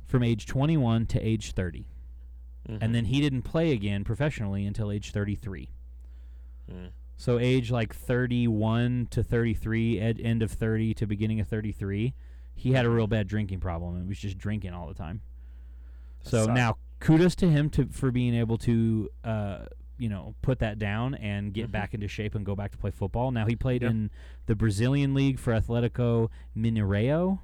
[0.05, 1.87] from age 21 to age 30,
[2.69, 2.77] Mhm.
[2.81, 5.69] and then he didn't play again professionally until age 33.
[6.71, 6.89] Mm.
[7.17, 12.13] So age like 31 to 33, ed- end of 30 to beginning of 33,
[12.53, 15.21] he had a real bad drinking problem and was just drinking all the time.
[16.25, 19.65] So now kudos to him to for being able to uh,
[19.97, 21.71] you know put that down and get Mhm.
[21.71, 23.31] back into shape and go back to play football.
[23.31, 23.89] Now he played Yeah.
[23.91, 24.09] in
[24.45, 27.39] the Brazilian league for Atletico Mineiro,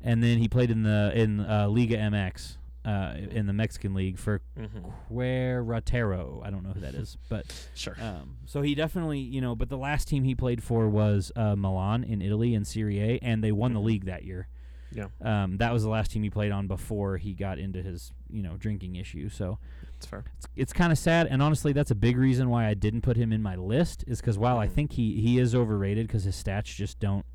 [0.00, 4.16] and then he played in the in uh, Liga MX uh, in the Mexican league
[4.18, 4.92] for Mhm.
[5.10, 6.44] Querétaro.
[6.46, 7.96] I don't know who that is, but Sure.
[8.00, 9.54] um, so he definitely you know.
[9.56, 13.18] But the last team he played for was uh, Milan in Italy in Serie A,
[13.20, 13.84] and they won the Mhm.
[13.84, 14.48] league that year.
[14.92, 15.06] Yeah.
[15.20, 18.42] Um, that was the last team he played on before he got into his, you
[18.42, 19.28] know, drinking issue.
[19.28, 19.58] So
[19.96, 20.24] It's fair.
[20.38, 23.16] it's, it's kind of sad, and honestly, that's a big reason why I didn't put
[23.16, 24.04] him in my list.
[24.06, 24.72] Is because while I Mhm.
[24.72, 27.26] think he he is overrated because his stats just don't,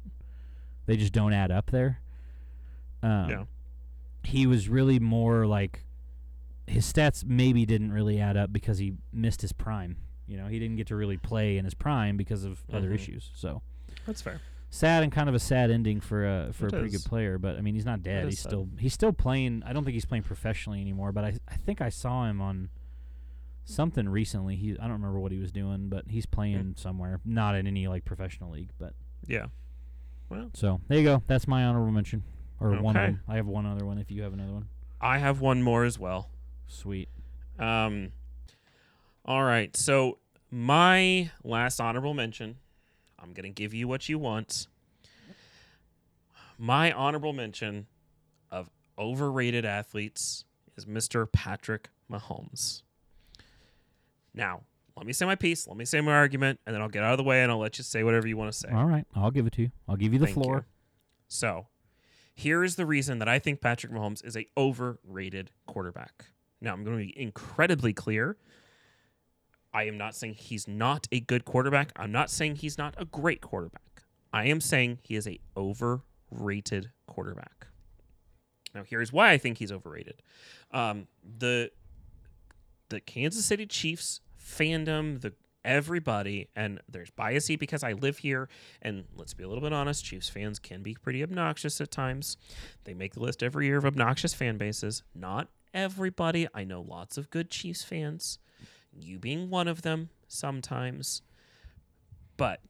[0.86, 2.00] they just don't add up there.
[3.04, 3.44] Um, Yeah.
[4.24, 5.84] He was really more like,
[6.68, 9.98] his stats maybe didn't really add up because he missed his prime.
[10.28, 12.96] You know, he didn't get to really play in his prime because of other Mhm.
[12.96, 13.32] issues.
[13.34, 13.62] So
[14.06, 14.40] That's fair.
[14.72, 17.04] Sad and kind of a sad ending for a for It a pretty is.
[17.04, 17.38] good player.
[17.38, 18.26] But I mean, he's not dead.
[18.26, 18.50] He's sad.
[18.50, 19.62] still he's still playing.
[19.66, 21.12] I don't think he's playing professionally anymore.
[21.12, 22.70] But I I think I saw him on
[23.66, 24.56] something recently.
[24.56, 27.88] He I don't remember what he was doing, but he's playing somewhere, not in any
[27.88, 28.72] like professional league.
[28.80, 28.94] But
[29.28, 29.48] Yeah.
[30.30, 31.22] Well, so there you go.
[31.28, 32.24] That's my honorable mention,
[32.60, 33.22] or one of them.
[33.28, 33.98] I have one other one.
[33.98, 34.70] If you have another one,
[35.02, 36.30] I have one more as well.
[36.68, 37.10] sweet.
[37.60, 38.14] Um,
[39.26, 39.76] all right.
[39.76, 40.18] So
[40.50, 42.56] my last honorable mention,
[43.22, 44.68] I'm gonna give you what you want.
[46.58, 47.88] My honorable mention
[48.52, 50.46] of overrated athletes
[50.76, 51.32] is Mr.
[51.32, 52.84] Patrick Mahomes.
[54.34, 54.62] Now,
[54.96, 55.68] let me say my piece.
[55.68, 57.58] Let me say my argument, and then I'll get out of the way and I'll
[57.58, 58.70] let you say whatever you want to say.
[58.70, 59.72] All right, I'll give it to you.
[59.88, 60.56] I'll give you the Thank floor.
[60.58, 60.64] you.
[61.28, 61.68] So,
[62.36, 66.26] here is the reason that I think Patrick Mahomes is a overrated quarterback.
[66.60, 68.38] Now, I'm going to be incredibly clear.
[69.74, 71.92] I am not saying he's not a good quarterback.
[71.96, 74.04] I'm not saying he's not a great quarterback.
[74.34, 77.68] I am saying he is a overrated quarterback.
[78.74, 80.22] Now, here's why I think he's overrated.
[80.72, 81.08] Um,
[81.38, 81.72] the
[82.90, 88.50] the Kansas City Chiefs fandom, the everybody, and there's biasy because I live here,
[88.82, 92.38] and let's be a little bit honest, Chiefs fans can be pretty obnoxious at times.
[92.84, 95.04] They make the list every year of obnoxious fan bases.
[95.14, 96.48] Not everybody.
[96.54, 98.40] I know lots of good Chiefs fans,
[99.00, 101.22] you being one of them sometimes,
[102.38, 102.62] but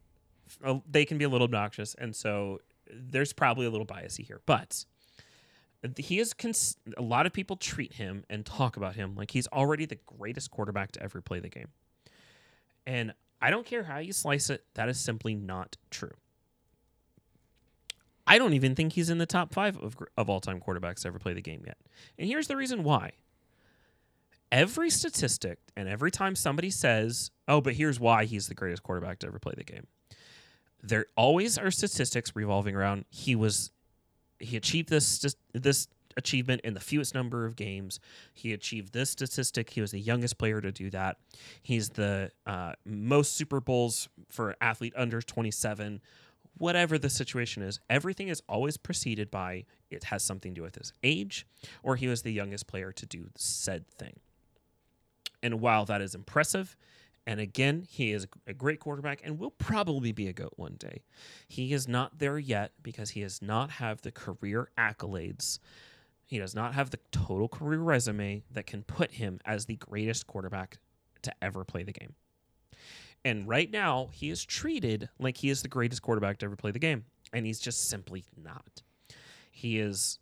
[0.90, 2.60] they can be a little obnoxious, and so
[2.92, 4.42] there's probably a little biasy here.
[4.46, 4.86] But
[5.98, 9.48] he is cons- a lot of people treat him and talk about him like he's
[9.48, 11.70] already the greatest quarterback to ever play the game.
[12.86, 16.14] And I don't care how you slice it, that is simply not true.
[18.28, 21.08] I don't even think he's in the top five of, of all time quarterbacks to
[21.08, 21.78] ever play the game yet.
[22.18, 23.12] And here's the reason why.
[24.52, 29.20] Every statistic, and every time somebody says, oh, but here's why he's the greatest quarterback
[29.20, 29.88] to ever play the game,
[30.84, 33.72] there always are statistics revolving around he was,
[34.40, 35.88] he achieved this, this
[36.18, 38.00] achievement in the fewest number of games.
[38.34, 39.70] He achieved this statistic.
[39.70, 41.18] He was the youngest player to do that.
[41.62, 46.02] He's the uh, most Super Bowls for athlete under 27.
[46.58, 50.76] Whatever the situation is, everything is always preceded by it has something to do with
[50.76, 51.48] his age
[51.84, 54.20] or he was the youngest player to do said thing.
[55.44, 56.76] And while that is impressive,
[57.26, 61.04] and again, he is a great quarterback and will probably be a GOAT one day.
[61.48, 65.60] He is not there yet because he does not have the career accolades
[66.32, 70.28] he does not have the total career resume that can put him as the greatest
[70.28, 70.78] quarterback
[71.24, 72.16] to ever play the game.
[73.26, 76.72] And right now, he is treated like he is the greatest quarterback to ever play
[76.72, 77.04] the game.
[77.34, 78.82] And he's just simply not.
[79.52, 80.20] He is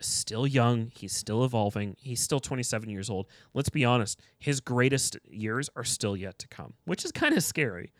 [0.00, 0.90] still young.
[0.94, 1.96] He's still evolving.
[1.98, 3.26] He's still 27 years old.
[3.54, 7.42] Let's be honest, his greatest years are still yet to come, which is kind of
[7.42, 7.92] scary.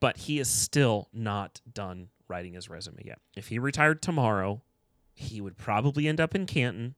[0.00, 3.18] But he is still not done writing his resume yet.
[3.36, 4.62] If he retired tomorrow,
[5.14, 6.94] he would probably end up in Canton.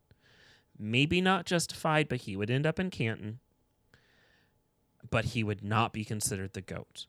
[0.78, 3.40] Maybe not justified, but he would end up in Canton.
[5.08, 7.06] But he would not be considered the goat,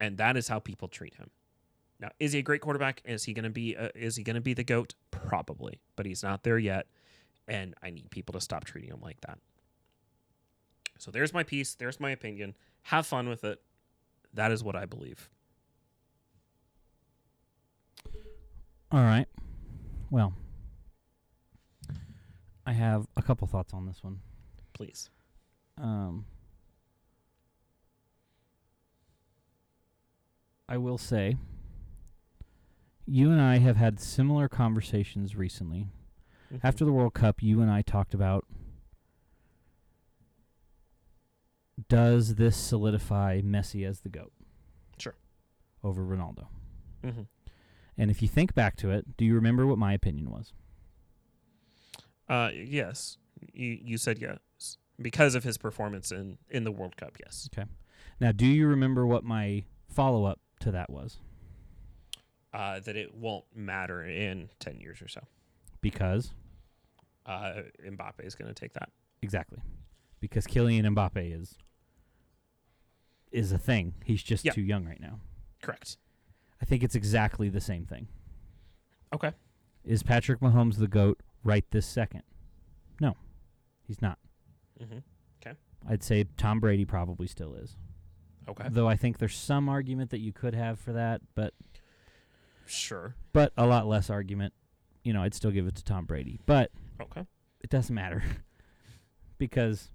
[0.00, 1.30] and that is how people treat him.
[2.00, 3.02] Now, is he a great quarterback?
[3.04, 3.76] Is he going to be?
[3.76, 4.94] Uh, is he going to be the goat?
[5.10, 6.86] Probably, but he's not there yet,
[7.48, 9.38] and I need people to stop treating him like that.
[10.98, 11.74] So there's my piece.
[11.74, 12.54] There's my opinion.
[12.82, 13.60] Have fun with it.
[14.34, 15.28] That is what I believe.
[18.90, 19.26] All right.
[20.10, 20.34] Well,
[22.66, 24.20] I have a couple thoughts on this one.
[24.72, 25.10] Please.
[25.76, 26.24] Um,
[30.68, 31.36] I will say,
[33.08, 35.88] you and I have had similar conversations recently.
[36.62, 38.44] After the World Cup, you and I talked about
[41.88, 44.32] does this solidify Messi as the GOAT?
[44.98, 45.14] Sure.
[45.84, 46.46] Over Ronaldo.
[47.04, 47.22] hmm
[47.96, 50.52] And if you think back to it, do you remember what my opinion was?
[52.28, 53.16] Uh, yes,
[53.54, 57.16] you you said yes because of his performance in in the World Cup.
[57.24, 57.48] Yes.
[57.52, 57.68] Okay.
[58.20, 61.18] Now, do you remember what my follow up to that was?
[62.52, 65.20] Uh, that it won't matter in ten years or so.
[65.80, 66.32] Because
[67.26, 68.90] Uh, Mbappe is going to take that.
[69.22, 69.58] exactly,
[70.20, 71.58] because Kylian Mbappe is
[73.30, 73.94] is a thing.
[74.04, 74.52] He's just Yeah.
[74.52, 75.20] too young right now.
[75.60, 75.98] Correct.
[76.62, 78.08] I think it's exactly the same thing.
[79.12, 79.32] Okay.
[79.84, 82.22] Is Patrick Mahomes the goat right this second?
[83.00, 83.16] No,
[83.86, 84.18] he's not.
[84.80, 84.98] hmm
[85.86, 87.76] I'd say Tom Brady probably still is.
[88.48, 88.66] Okay.
[88.68, 91.54] Though I think there's some argument that you could have for that, but
[92.68, 93.14] Sure.
[93.32, 94.52] but a lot less argument.
[95.04, 96.38] You know, I'd still give it to Tom Brady.
[96.46, 97.24] But Okay.
[97.62, 98.22] it doesn't matter
[99.38, 99.90] because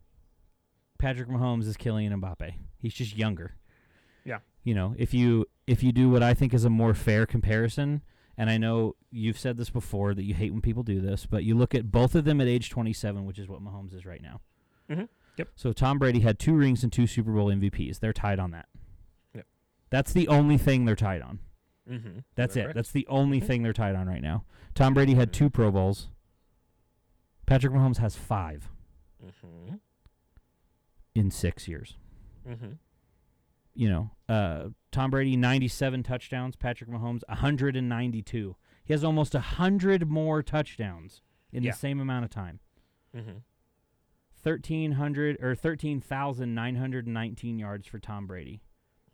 [0.97, 2.53] Patrick Mahomes is killing Mbappe.
[2.79, 3.55] He's just younger.
[4.25, 4.39] Yeah.
[4.63, 8.01] You know, if you if you do what I think is a more fair comparison,
[8.37, 11.43] and I know you've said this before that you hate when people do this, but
[11.43, 14.21] you look at both of them at age 27, which is what Mahomes is right
[14.21, 14.41] now.
[14.89, 15.07] Mhm.
[15.37, 15.49] Yep.
[15.55, 17.99] So Tom Brady had two rings and two Super Bowl MVPs.
[17.99, 18.67] They're tied on that.
[19.33, 19.45] Yep.
[19.89, 21.39] That's the only thing they're tied on.
[21.89, 22.19] Mm-hmm.
[22.35, 22.61] That's it.
[22.63, 22.75] Correct.
[22.75, 23.45] That's the only Mhm.
[23.47, 24.45] thing they're tied on right now.
[24.73, 26.09] Tom Brady had two Pro Bowls.
[27.45, 28.69] Patrick Mahomes has five
[29.23, 29.75] Mm-hmm.
[31.15, 31.97] in six years.
[32.47, 32.73] Mm-hmm.
[33.75, 36.55] You know, uh, Tom Brady 97 touchdowns.
[36.55, 38.55] Patrick Mahomes 192.
[38.85, 41.21] He has almost hundred more touchdowns
[41.51, 41.71] in Yeah.
[41.71, 42.59] the same amount of time.
[43.15, 43.37] Mm-hmm.
[44.41, 48.61] 1300 or 13,919 yards for Tom Brady.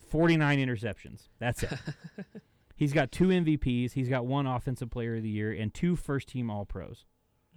[0.08, 1.28] 49 interceptions.
[1.38, 1.78] That's it.
[2.76, 6.28] he's got two MVPs, he's got one offensive player of the year and two first
[6.28, 7.04] team all pros.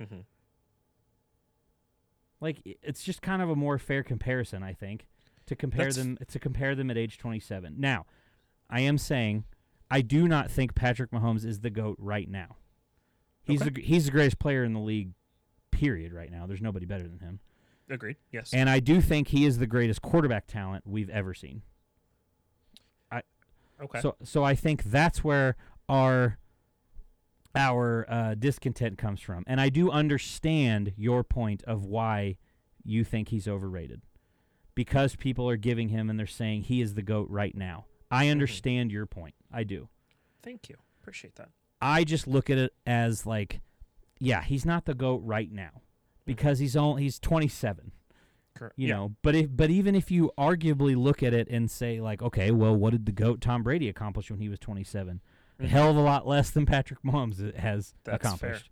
[0.02, 0.20] mm-hmm.
[2.40, 5.08] Like it's just kind of a more fair comparison, I think,
[5.48, 7.76] to compare That's- them to compare them at age 27.
[7.78, 8.06] Now,
[8.70, 9.46] I am saying
[9.90, 12.58] I do not think Patrick Mahomes is the goat right now.
[13.44, 13.70] He's Okay.
[13.72, 15.14] the, he's the greatest player in the league
[15.72, 16.46] period right now.
[16.46, 17.40] There's nobody better than him.
[17.90, 18.18] Agreed.
[18.32, 18.54] Yes.
[18.54, 21.62] And I do think he is the greatest quarterback talent we've ever seen.
[23.82, 24.00] okay.
[24.02, 25.56] So so I think that's where
[25.88, 26.38] our
[27.58, 32.38] our uh, discontent comes from, and I do understand your point of why
[32.84, 34.02] you think he's overrated,
[34.76, 37.86] because people are giving him and they're saying he is the goat right now.
[38.10, 39.36] I understand your point.
[39.52, 39.90] I do.
[40.42, 40.76] Thank you.
[41.02, 41.50] Appreciate that.
[41.82, 43.62] I just look at it as like,
[44.20, 45.82] yeah, he's not the goat right now
[46.28, 47.92] because he's only he's 27
[48.54, 48.74] Correct.
[48.78, 48.96] you yeah.
[48.96, 52.52] know but if but even if you arguably look at it and say like okay
[52.52, 55.22] well what did the goat tom brady accomplish when he was 27
[55.60, 58.32] a hell of a lot less than patrick mahomes has That's fair.
[58.34, 58.70] accomplished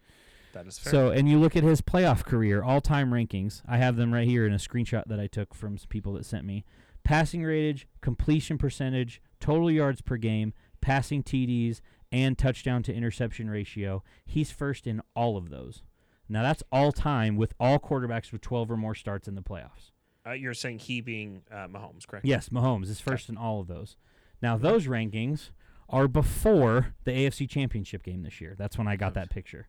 [0.53, 0.91] That is fair.
[0.91, 4.45] so and you look at his playoff career all-time rankings i have them right here
[4.45, 6.63] in a screenshot that i took from some people that sent me
[7.03, 11.81] passing ratage completion percentage total yards per game passing tds
[12.11, 15.83] and touchdown to interception ratio he's first in all of those
[16.29, 19.91] now that's all time with all quarterbacks with 12 or more starts in the playoffs
[20.27, 22.25] uh, you're saying he being uh, Mahomes, correct?
[22.25, 23.95] Yes, Mahomes is first in all of those.
[24.41, 25.51] Now those rankings
[25.89, 28.55] are before the AFC Championship game this year.
[28.57, 29.67] That's when I got that picture.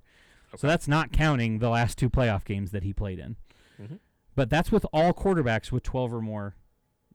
[0.56, 3.36] So that's not counting the last two playoff games that he played in.
[3.80, 3.98] Mhm.
[4.34, 6.54] But that's with all quarterbacks with 12 or more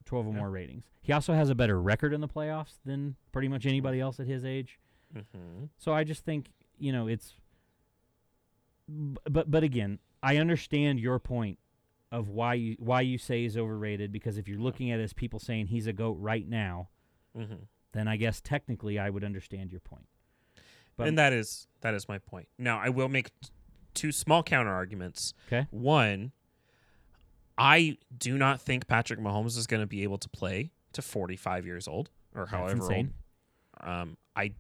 [0.06, 0.38] 12 or Yeah.
[0.38, 0.84] more ratings.
[1.02, 4.28] He also has a better record in the playoffs than pretty much anybody else at
[4.28, 4.80] his age.
[5.16, 5.66] Mm-hmm.
[5.78, 7.36] So I just think, you know, it's
[8.88, 11.58] but but again, I understand your point
[12.12, 15.14] of why you why you say he's overrated because if you're looking at it as
[15.14, 16.90] people saying he's a goat right now,
[17.38, 17.64] Mm-hmm.
[17.94, 20.06] Then I guess technically I would understand your point.
[20.98, 22.48] But and that is that is my point.
[22.58, 23.50] Now I will make t-
[23.94, 25.34] two small counter arguments.
[25.48, 25.68] Okay.
[25.72, 26.32] One,
[27.58, 31.66] I do not think Patrick Mahomes is going to be able to play to 45
[31.66, 33.14] years old or however old.
[33.82, 34.54] Um, I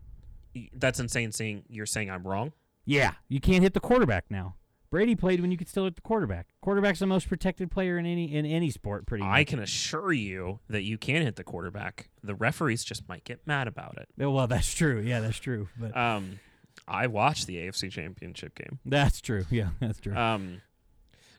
[0.74, 1.32] that's insane.
[1.32, 2.54] Saying you're saying I'm wrong.
[2.86, 4.56] Yeah, you can't hit the quarterback now.
[4.92, 6.48] Brady played when you could still hit the quarterback.
[6.62, 9.32] Quarterback's the most protected player in any in any sport, pretty much.
[9.34, 12.10] I can assure you that you can hit the quarterback.
[12.22, 14.10] The referees just might get mad about it.
[14.18, 15.00] Well, that's true.
[15.00, 15.70] Yeah, that's true.
[15.80, 16.40] But Um,
[16.88, 18.80] I watched the AFC Championship game.
[18.86, 19.46] that's true.
[19.50, 20.16] Yeah, that's true.
[20.16, 20.62] Um,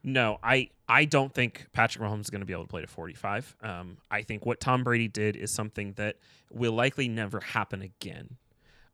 [0.03, 2.86] no, I I don't think Patrick Mahomes is going to be able to play to
[2.88, 3.57] 45.
[3.62, 6.16] Um, I think what Tom Brady did is something that
[6.50, 8.36] will likely never happen again,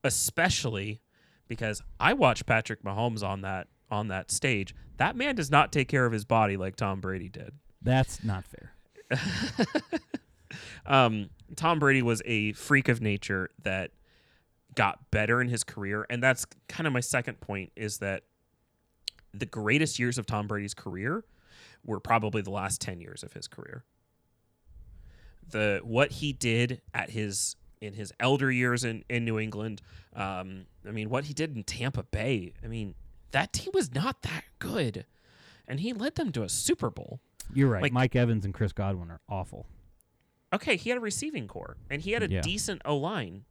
[0.04, 1.00] especially
[1.46, 4.74] because I watched Patrick Mahomes on that on that stage.
[4.96, 7.52] That man does not take care of his body like Tom Brady did.
[7.82, 8.72] that's not fair.
[10.86, 13.92] um, Tom Brady was a freak of nature that
[14.74, 18.24] got better in his career, and that's kind of my second point is that
[19.32, 21.24] the greatest years of Tom Brady's career
[21.84, 23.84] were probably the last ten years of his career.
[25.50, 29.80] The what he did at his in his elder years in, in New England,
[30.14, 32.94] um, I mean, what he did in Tampa Bay, I mean,
[33.32, 35.04] that team was not that good,
[35.66, 37.20] and he led them to a Super Bowl.
[37.54, 37.82] You're right.
[37.82, 39.66] Like- Mike Evans and Chris Godwin are awful.
[40.52, 42.40] Okay, he had a receiving corps and he had a Yeah.
[42.40, 43.44] decent O line.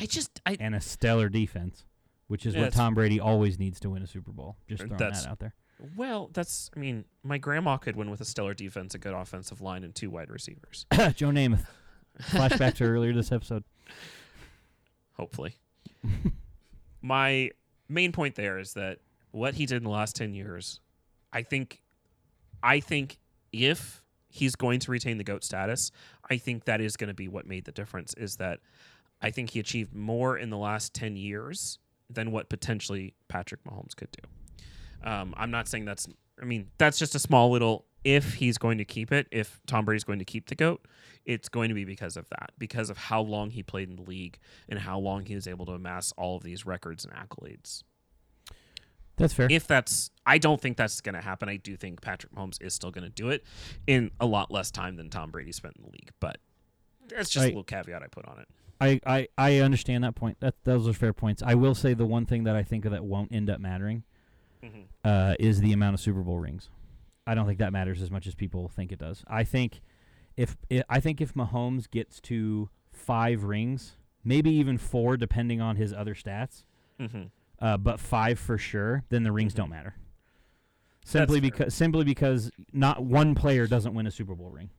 [0.00, 1.84] I just I and a stellar defense,
[2.26, 4.56] which is Yeah, what Tom Brady always needs to win a Super Bowl.
[4.68, 5.54] Just throwing that out there.
[5.96, 9.60] well, that's I mean, my grandma could win with a stellar defense, a good offensive
[9.60, 10.84] line, and two wide receivers.
[11.14, 11.66] Joe Namath.
[12.22, 13.62] Flashback to earlier this episode.
[15.14, 15.54] Hopefully.
[17.06, 17.50] my
[17.88, 18.98] main point there is that
[19.30, 20.80] what he did in the last ten years,
[21.32, 21.82] I think
[22.62, 23.18] I think
[23.52, 25.90] if he's going to retain the GOAT status,
[26.28, 28.60] I think that is going to be what made the difference is that
[29.22, 31.78] I think he achieved more in the last 10 years
[32.10, 35.08] than what potentially Patrick Mahomes could do.
[35.08, 36.06] Um, I'm not saying that's,
[36.40, 39.84] I mean, that's just a small little, if he's going to keep it, if Tom
[39.84, 40.80] Brady's going to keep the GOAT,
[41.24, 44.02] it's going to be because of that, because of how long he played in the
[44.02, 44.38] league
[44.68, 47.82] and how long he was able to amass all of these records and accolades.
[49.16, 49.48] That's fair.
[49.50, 51.48] If that's, I don't think that's going to happen.
[51.48, 53.42] I do think Patrick Mahomes is still going to do it
[53.86, 56.36] in a lot less time than Tom Brady spent in the league, but
[57.08, 58.48] that's just I- a little caveat I put on it.
[58.78, 60.38] I, I, I understand that point.
[60.40, 61.42] That those are fair points.
[61.42, 64.04] I will say the one thing that I think of that won't end up mattering
[64.62, 64.80] Mm-hmm.
[65.04, 66.68] uh, is the amount of Super Bowl rings.
[67.26, 69.24] I don't think that matters as much as people think it does.
[69.26, 69.80] I think
[70.36, 70.56] if
[70.90, 76.14] i think if Mahomes gets to five rings, maybe even four, depending on his other
[76.14, 76.64] stats,
[77.00, 77.24] Mm-hmm.
[77.60, 79.56] uh, but five for sure, then the rings Mhm.
[79.56, 79.94] don't matter.
[81.04, 84.70] Simply because simply because not one player doesn't win a Super Bowl ring.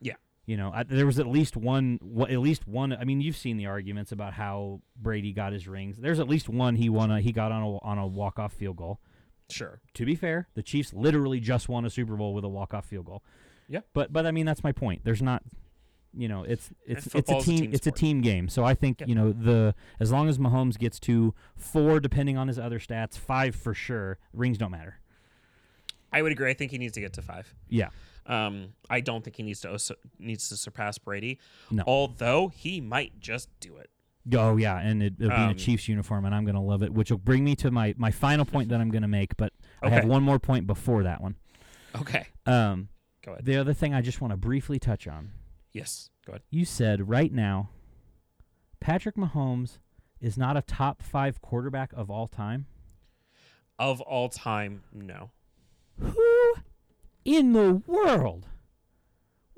[0.00, 0.14] Yeah.
[0.44, 2.92] You know, I, there was at least one, at least one.
[2.92, 5.98] I mean, you've seen the arguments about how Brady got his rings.
[5.98, 7.10] There's at least one he won.
[7.12, 8.98] A, he got on a on a walk off field goal.
[9.50, 9.80] Sure.
[9.94, 12.86] To be fair, the Chiefs literally just won a Super Bowl with a walk off
[12.86, 13.22] field goal.
[13.68, 13.80] Yeah.
[13.92, 15.02] But but I mean that's my point.
[15.04, 15.42] There's not,
[16.14, 18.48] you know, it's it's it's a football's a team, team it's a team game.
[18.48, 22.48] So I think you know the as long as Mahomes gets to four, depending on
[22.48, 25.00] his other stats, five for sure, rings don't matter.
[26.12, 26.50] I would agree.
[26.50, 27.54] I think he needs to get to five.
[27.68, 27.88] Yeah.
[28.26, 29.78] Um, I don't think he needs to
[30.18, 31.38] needs to surpass Brady.
[31.70, 31.84] No.
[31.86, 33.90] Although he might just do it.
[34.34, 36.82] Oh yeah, and it, it'll be in a Um, Chiefs uniform, and I'm gonna love
[36.82, 36.92] it.
[36.92, 39.52] Which will bring me to my my final point that I'm gonna make, but
[39.82, 40.08] I have Okay.
[40.08, 41.36] one more point before that one.
[41.94, 42.26] Okay.
[42.46, 42.88] Um,
[43.24, 43.44] Go ahead.
[43.44, 45.32] the other thing I just want to briefly touch on.
[45.72, 46.10] Yes.
[46.26, 46.42] Go ahead.
[46.50, 47.70] You said right now,
[48.80, 49.78] Patrick Mahomes
[50.20, 52.66] is not a top five quarterback of all time.
[53.78, 55.30] Of all time, no.
[56.00, 56.54] Who
[57.24, 58.46] in the world?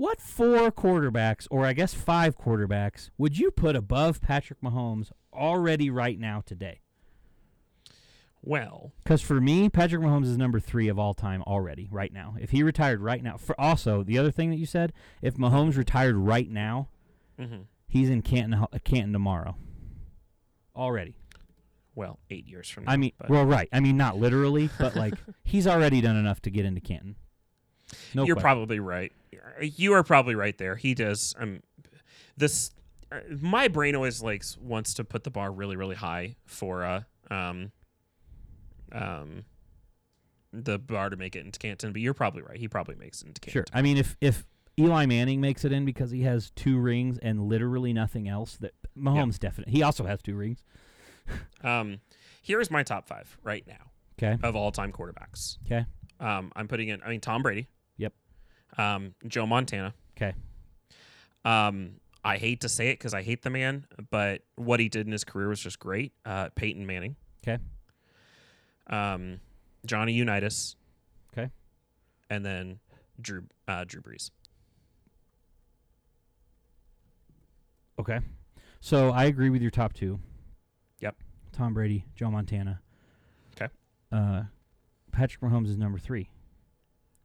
[0.01, 5.91] What four quarterbacks, or I guess five quarterbacks, would you put above Patrick Mahomes already
[5.91, 6.81] right now today?
[8.41, 12.35] Well, Because for me, Patrick Mahomes is number three of all time already, right now.
[12.41, 15.77] If he retired right now, for also the other thing that you said, if Mahomes
[15.77, 16.89] retired right now,
[17.39, 19.55] hmm he's in Canton, Canton tomorrow.
[20.75, 21.15] Already.
[21.95, 22.93] well, eight years from now.
[22.93, 23.69] I mean, but well, right.
[23.71, 25.13] I mean, not literally, but like
[25.45, 27.17] he's already done enough to get into Canton.
[28.15, 28.43] No, you're question.
[28.43, 29.13] probably right.
[29.63, 30.77] You are probably right there.
[30.77, 31.35] He does.
[31.39, 31.63] Um,
[32.37, 32.71] this
[33.13, 37.03] uh, my brain always likes wants to put the bar really, really high for uh
[37.31, 37.71] um
[38.93, 39.45] um
[40.53, 41.93] the bar to make it into Canton.
[41.93, 42.57] But you're probably right.
[42.59, 43.53] He probably makes it into Canton.
[43.53, 43.65] sure.
[43.73, 44.47] I mean, if if
[44.79, 48.73] Eli Manning makes it in because he has two rings and literally nothing else, that
[48.99, 49.73] Mahomes definitely.
[49.75, 50.65] He also has two rings.
[51.63, 52.01] Um,
[52.43, 54.37] here's my top five right now Okay.
[54.43, 55.59] of all time quarterbacks.
[55.67, 55.85] Okay.
[56.19, 57.01] Um, I'm putting in.
[57.05, 57.69] I mean, Tom Brady.
[58.79, 59.95] Um, Joe Montana.
[60.17, 60.35] Okay.
[61.45, 61.93] Um,
[62.25, 65.13] I hate to say it because I hate the man, but what he did in
[65.13, 66.13] his career was just great.
[66.25, 67.17] Uh, Peyton Manning.
[67.43, 67.63] Okay.
[68.89, 69.41] Um,
[69.87, 70.77] Johnny Unitas.
[71.33, 71.51] Okay.
[72.29, 72.79] And then
[73.21, 74.31] Drew uh, Drew Brees.
[77.99, 78.21] Okay.
[78.81, 80.19] So I agree with your top two.
[81.01, 81.17] Yep.
[81.53, 82.81] Tom Brady, Joe Montana.
[83.57, 83.69] 'Kay.
[84.13, 84.45] Uh,
[85.13, 86.31] Patrick Mahomes is number three.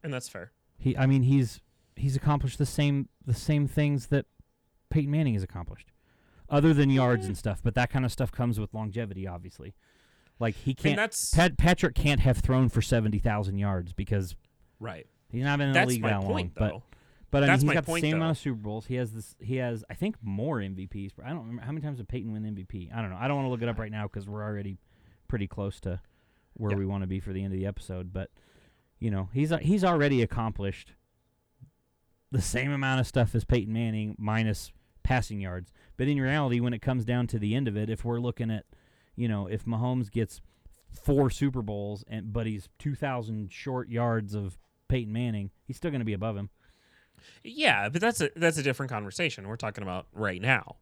[0.02, 0.52] And that's fair.
[0.78, 1.60] He, I mean, he's
[1.96, 4.26] he's accomplished the same the same things that
[4.90, 5.90] Peyton Manning has accomplished,
[6.48, 7.28] other than yards Eh.
[7.28, 7.60] and stuff.
[7.62, 9.74] But that kind of stuff comes with longevity, obviously.
[10.38, 10.96] Like he mean, can't.
[10.96, 14.36] that's Pat, Patrick can't have thrown for seventy thousand yards because
[14.78, 15.06] right.
[15.30, 16.68] he's not been in That's the league that point, long.
[16.70, 16.74] though.
[16.76, 16.82] But
[17.30, 18.16] but I mean, That's he's my got point, the same though.
[18.24, 18.86] amount of Super Bowls.
[18.86, 19.34] He has this.
[19.40, 21.12] He has, I think, more MVPs.
[21.24, 22.94] I don't remember how many times did Peyton win MVP.
[22.94, 23.16] I don't know.
[23.18, 24.78] I don't want to look it up right now because we're already
[25.26, 26.00] pretty close to
[26.54, 26.78] where Yeah.
[26.78, 28.12] we want to be for the end of the episode.
[28.12, 28.30] But
[28.98, 30.92] you know, he's uh, he's already accomplished
[32.32, 34.72] the same amount of stuff as Peyton Manning minus
[35.02, 35.72] passing yards.
[35.96, 38.50] But in reality, when it comes down to the end of it, if we're looking
[38.50, 38.64] at,
[39.14, 40.40] you know, if Mahomes gets
[40.90, 45.90] four Super Bowls and but he's two thousand short yards of Peyton Manning, he's still
[45.90, 46.50] going to be above him.
[47.42, 49.48] Yeah, but that's a that's a different conversation.
[49.48, 50.76] We're talking about right now.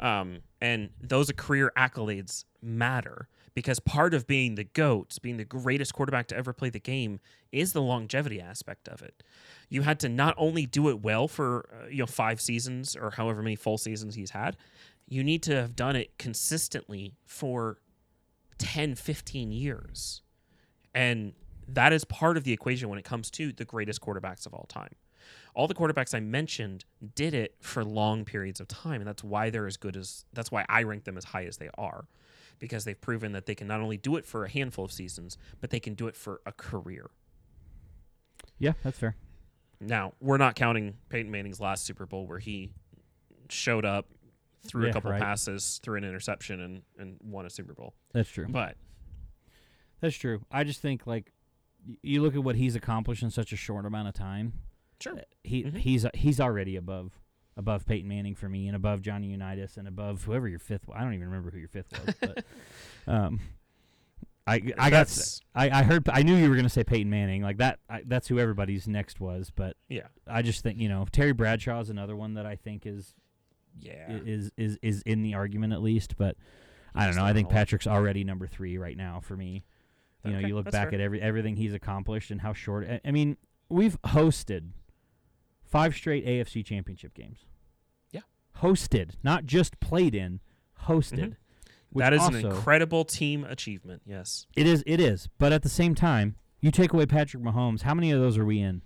[0.00, 5.92] Um, and those career accolades matter because part of being the GOAT, being the greatest
[5.92, 7.18] quarterback to ever play the game,
[7.50, 9.22] is the longevity aspect of it.
[9.68, 13.10] You had to not only do it well for uh, you know five seasons or
[13.10, 14.56] however many full seasons he's had,
[15.08, 17.78] you need to have done it consistently for
[18.58, 20.22] 10, 15 years.
[20.94, 21.32] And
[21.66, 24.66] that is part of the equation when it comes to the greatest quarterbacks of all
[24.68, 24.94] time
[25.58, 26.84] all the quarterbacks I mentioned
[27.16, 30.52] did it for long periods of time, and that's why they're as good as that's
[30.52, 32.06] why I rank them as high as they are,
[32.60, 35.36] because they've proven that they can not only do it for a handful of seasons,
[35.60, 37.10] but they can do it for a career.
[38.58, 39.16] Yeah, that's fair.
[39.80, 42.70] Now we're not counting Peyton Manning's last Super Bowl where he
[43.48, 44.06] showed up,
[44.64, 45.20] threw Yeah, a couple right.
[45.20, 47.94] passes, threw an interception, and and won a Super Bowl.
[48.12, 48.46] That's true.
[48.48, 48.76] But
[50.00, 50.40] That's true.
[50.52, 51.32] I just think like
[52.02, 54.52] you look at what he's accomplished in such a short amount of time.
[55.00, 55.18] Sure.
[55.18, 55.76] uh, He Mhm.
[55.78, 57.20] he's he's already above
[57.56, 60.88] above Peyton Manning for me and above Johnny Unitas and above whoever your fifth.
[60.94, 62.44] I don't even remember who your fifth was, but
[63.12, 63.40] um,
[64.46, 67.58] I I got I, I heard I knew you were gonna say Peyton Manning like
[67.58, 67.80] that.
[67.88, 71.80] I, that's who everybody's next was, but yeah I just think you know Terry Bradshaw
[71.80, 73.14] is another one that I think is
[73.80, 74.06] yeah.
[74.24, 76.36] is is is in the argument at least, but
[76.94, 77.24] I don't know.
[77.24, 77.48] I think.
[77.50, 79.64] Patrick's already number three right now for me.
[80.24, 80.94] You know, you look back fair.
[80.94, 82.88] at every everything he's accomplished and how short.
[82.88, 83.36] I, I mean,
[83.68, 84.70] we've hosted
[85.68, 87.40] five straight AFC Championship games.
[88.10, 88.20] Yeah.
[88.62, 90.40] hosted, not just played in,
[90.86, 91.18] hosted.
[91.18, 91.98] Mm-hmm.
[91.98, 94.02] That is also, an incredible team achievement.
[94.04, 94.46] Yes.
[94.54, 94.84] It is.
[94.86, 95.28] It is.
[95.38, 97.82] But at the same time, you take away Patrick Mahomes.
[97.82, 98.82] How many of those are we in?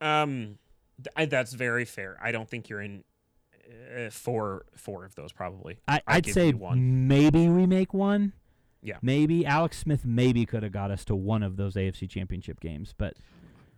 [0.00, 0.58] Um,
[0.98, 2.16] th- I, that's very fair.
[2.22, 3.02] I don't think you're in
[3.96, 5.78] uh, four four of those probably.
[5.88, 7.08] I, I'd say one.
[7.08, 8.32] maybe we make one.
[8.82, 8.98] Yeah.
[9.02, 12.94] Maybe Alex Smith maybe could have got us to one of those AFC Championship games,
[12.96, 13.14] but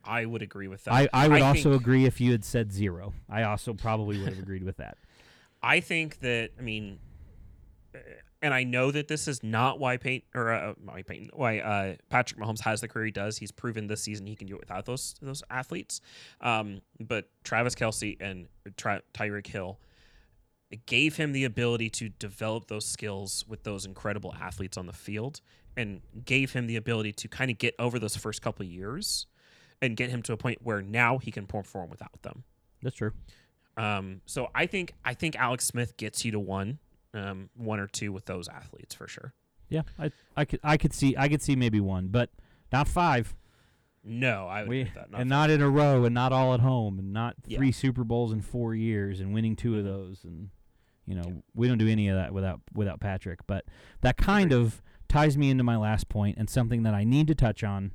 [0.09, 0.95] I would agree with that.
[0.95, 3.13] I, I would also think- agree if you had said zero.
[3.29, 4.97] I also probably would have agreed with that.
[5.63, 6.99] I think that I mean,
[7.95, 7.99] uh,
[8.41, 11.97] and I know that this is not why Peyton or uh, why Peyton why uh,
[12.09, 13.37] Patrick Mahomes has the career he does.
[13.39, 16.01] He's proven this season he can do it without those those athletes.
[16.41, 18.47] Um, but Travis Kelce and
[18.77, 19.79] Tra- Tyreek Hill
[20.87, 25.41] gave him the ability to develop those skills with those incredible athletes on the field,
[25.77, 29.27] and gave him the ability to kind of get over those first couple of years,
[29.81, 32.45] and get him to a point where now he can perform without them.
[32.83, 33.13] That's true.
[33.77, 36.79] Um, so I think I think Alex Smith gets you to one,
[37.15, 39.35] um, one or two with those athletes for sure.
[39.69, 42.31] Yeah, I I could I could see I could see maybe one, but
[42.73, 43.35] not five.
[44.03, 45.11] No, I would We, that.
[45.11, 47.59] Not and not in a row, and not all at home, and not Yeah.
[47.59, 49.89] three Super Bowls in four years, and winning two of Mhm.
[49.89, 50.51] those, and
[51.05, 53.47] you know we don't do any of that without without Patrick.
[53.47, 53.65] But
[54.01, 57.35] that kind of ties me into my last point, and something that I need to
[57.35, 57.93] touch on.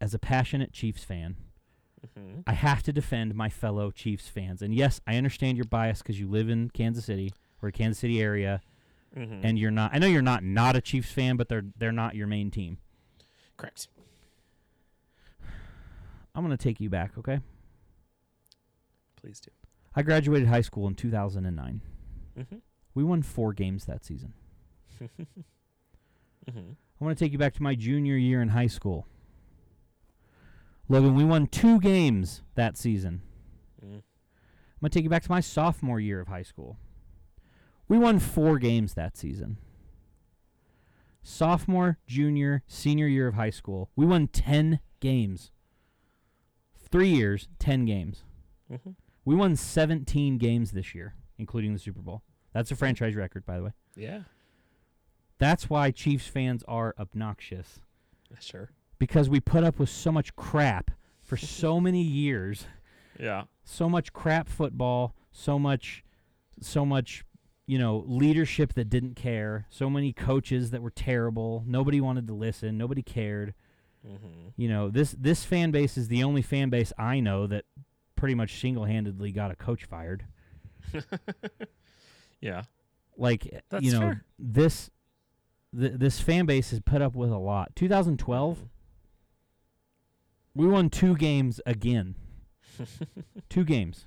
[0.00, 1.36] As a passionate Chiefs fan,
[2.16, 2.42] Mhm.
[2.46, 4.62] I have to defend my fellow Chiefs fans.
[4.62, 8.22] And yes, I understand your bias because you live in Kansas City or Kansas City
[8.22, 8.62] area,
[9.14, 9.40] Mhm.
[9.44, 9.94] and you're not.
[9.94, 12.78] I know you're not not a Chiefs fan, but they're they're not your main team.
[13.58, 13.88] correct.
[16.34, 17.40] I'm gonna take you back, okay?
[19.16, 19.50] Please do.
[19.94, 21.82] I graduated high school in 2009.
[22.38, 22.56] Mm-hmm.
[22.94, 24.32] We won four games that season.
[25.02, 26.58] mm-hmm.
[27.00, 29.06] I want to take you back to my junior year in high school.
[30.90, 33.22] Logan, we won two games that season.
[33.80, 33.94] Mm.
[33.94, 34.02] I'm
[34.80, 36.78] going to take you back to my sophomore year of high school.
[37.86, 39.58] We won four games that season.
[41.22, 43.90] Sophomore, junior, senior year of high school.
[43.94, 45.52] We won 10 games.
[46.90, 48.24] Three years, 10 games.
[48.72, 48.90] Mm-hmm.
[49.24, 52.22] We won 17 games this year, including the Super Bowl.
[52.52, 53.72] That's a franchise record, by the way.
[53.94, 54.22] Yeah,
[55.38, 57.78] That's why Chiefs fans are obnoxious
[58.38, 58.70] sure.
[59.00, 62.66] Because we put up with so much crap for so many years.
[63.18, 66.04] Yeah, So much crap football, so much
[66.62, 67.24] so much,
[67.66, 71.64] you know, leadership that didn't care, so many coaches that were terrible.
[71.66, 73.54] Nobody wanted to listen, nobody cared.
[74.06, 74.48] mm-hmm.
[74.56, 77.64] You know, this this fan base is the only fan base I know that
[78.16, 80.24] pretty much single-handedly got a coach fired.
[82.40, 82.62] yeah.
[83.16, 84.24] Like That's you know, fair.
[84.38, 84.90] this
[85.78, 87.74] th- this fan base has put up with a lot.
[87.76, 88.58] 2012,
[90.54, 92.14] we won two games again.
[93.48, 94.06] two games.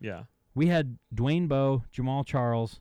[0.00, 0.24] yeah.
[0.54, 2.80] We had Dwayne Bowe, Jamaal Charles,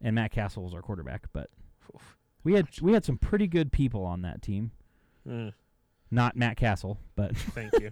[0.00, 1.50] and Matt Cassel was our quarterback, but
[1.94, 2.16] Oof.
[2.42, 4.70] we had we had some pretty good people on that team.
[5.28, 5.52] Mm,
[6.10, 7.90] Not Matt Cassel, but thank you.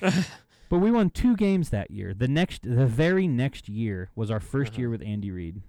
[0.00, 2.14] but we won two games that year.
[2.14, 4.78] The next the very next year was our 1st Uh-huh.
[4.78, 5.60] year with Andy Reid.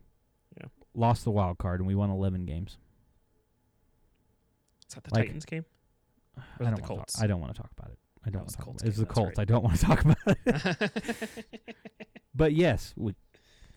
[0.58, 0.68] Yeah.
[0.96, 2.78] Lost the wild card and we won 11 games.
[4.88, 5.66] Is that the Like- Titans game?
[6.38, 7.16] I don't the Colts?
[7.16, 8.00] Talk, I don't want to talk about it.
[8.26, 8.88] I don't want to talk about it.
[8.88, 9.38] It's game, the Colts.
[9.38, 9.40] right.
[9.40, 11.46] I don't want to talk about it.
[12.36, 13.14] But yes, we,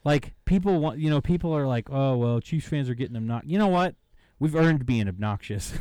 [0.04, 3.50] like people want, you know, people are like, "Oh, well, Chiefs fans are getting obnoxious."
[3.50, 3.94] You know what?
[4.38, 5.74] We've earned being obnoxious.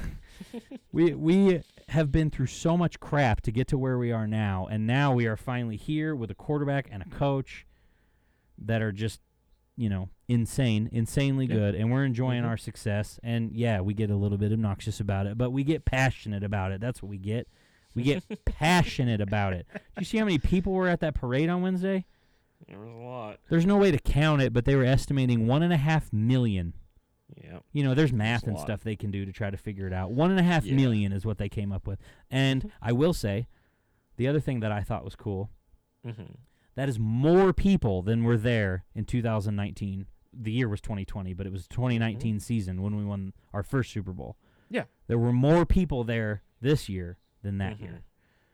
[0.92, 4.68] we we have been through so much crap to get to where we are now,
[4.70, 7.66] and now we are finally here with a quarterback and a coach
[8.58, 9.22] that are just,
[9.78, 11.56] you know, insane, insanely Yeah.
[11.56, 12.48] good, and we're enjoying Mhm.
[12.48, 13.20] our success.
[13.24, 16.72] And yeah, we get a little bit obnoxious about it, but we get passionate about
[16.72, 16.82] it.
[16.82, 17.48] That's what we get.
[17.96, 19.66] We get passionate about it.
[19.74, 22.06] Do you see how many people were at that parade on Wednesday?
[22.68, 23.40] There was a lot.
[23.50, 26.74] There's no way to count it, but they were estimating one and a half million.
[27.36, 27.60] Yeah.
[27.74, 29.94] You know, there's math a and stuff they can do to try to figure it
[29.94, 30.12] out.
[30.12, 30.76] One and a half Yeah.
[30.76, 32.00] million is what they came up with.
[32.30, 33.48] And I will say,
[34.18, 35.50] the other thing that I thought was cool,
[36.06, 36.34] Mm-hmm.
[36.76, 40.06] That is more people than were there in 2019.
[40.34, 44.12] The year was 2020, but it was 2019 season when we won our first Super
[44.12, 44.36] Bowl.
[44.70, 44.84] Yeah.
[45.08, 47.82] There were more people there this year than that Mhm.
[47.82, 48.02] year,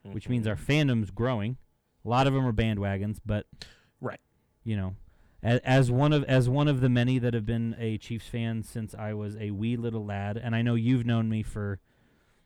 [0.05, 0.13] Mm-hmm.
[0.13, 1.57] which means our fandom's growing.
[2.05, 3.47] A lot of them are bandwagons, but
[3.99, 4.19] Right.
[4.63, 4.95] you know,
[5.43, 8.61] as, as one of as one of the many that have been a Chiefs fan
[8.63, 11.79] since I was a wee little lad, and I know you've known me for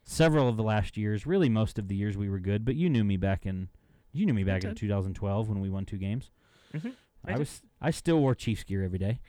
[0.04, 2.89] several of the last years, really most of the years we were good, but you
[2.89, 3.70] knew me back in
[4.14, 6.32] you knew me back in 2012 when we won two games.
[6.74, 6.93] Mhm.
[7.26, 9.20] I I, was I still wore Chiefs gear every day.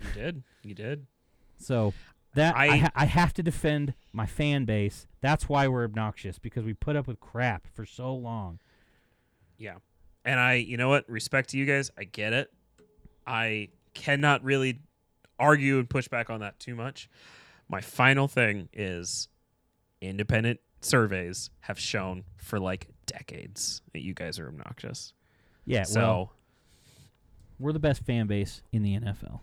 [0.00, 0.42] You did.
[0.64, 1.06] You did.
[1.58, 1.92] So
[2.34, 5.06] that I, I- ha- I have to defend my fan base.
[5.20, 8.60] That's why we're obnoxious because we put up with crap for so long.
[9.58, 9.76] Yeah.
[10.24, 11.08] And I, you know what?
[11.08, 11.90] Respect to you guys.
[11.98, 12.52] I get it.
[13.26, 14.80] I cannot really
[15.38, 17.08] argue and push back on that too much.
[17.68, 19.28] My final thing is
[20.00, 25.12] independent surveys have shown for like decades that you guys are obnoxious.
[25.64, 26.32] Yeah, so well,
[27.58, 29.40] we're the best fan base in the NFL.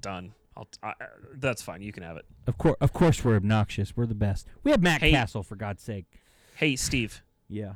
[0.00, 0.32] done.
[0.58, 0.94] I'll t- I, I-
[1.36, 1.80] that's fine.
[1.82, 2.26] You can have it.
[2.46, 3.96] Of course, of course, we're obnoxious.
[3.96, 4.46] We're the best.
[4.64, 5.12] We have Matt Hey.
[5.12, 6.06] Cassel for God's sake.
[6.56, 7.22] Hey, Steve.
[7.48, 7.74] Yeah.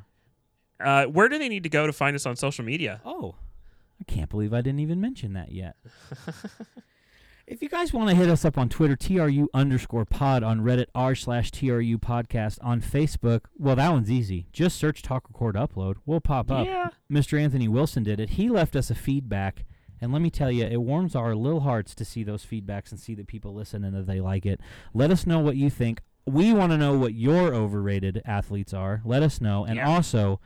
[0.79, 2.99] Uh, where do they need to go to find us on social media?
[3.05, 3.35] Oh,
[3.99, 5.77] I can't believe I didn't even mention that yet.
[7.47, 10.87] if you guys want to hit us up on Twitter, TRU underscore pod, on Reddit,
[10.93, 14.47] r slash TRU podcast, on Facebook, well, that one's easy.
[14.51, 15.95] Just search Talk Record Upload.
[16.05, 16.65] We'll pop up.
[16.65, 16.89] Yeah.
[17.11, 17.39] Mr.
[17.39, 18.31] Anthony Wilson did it.
[18.31, 19.63] He left us a feedback.
[20.03, 22.99] And let me tell you, it warms our little hearts to see those feedbacks and
[22.99, 24.59] see that people listen and that they like it.
[24.93, 26.01] Let us know what you think.
[26.25, 29.01] We want to know what your overrated athletes are.
[29.05, 29.63] Let us know.
[29.63, 29.87] And Yeah.
[29.87, 30.41] also,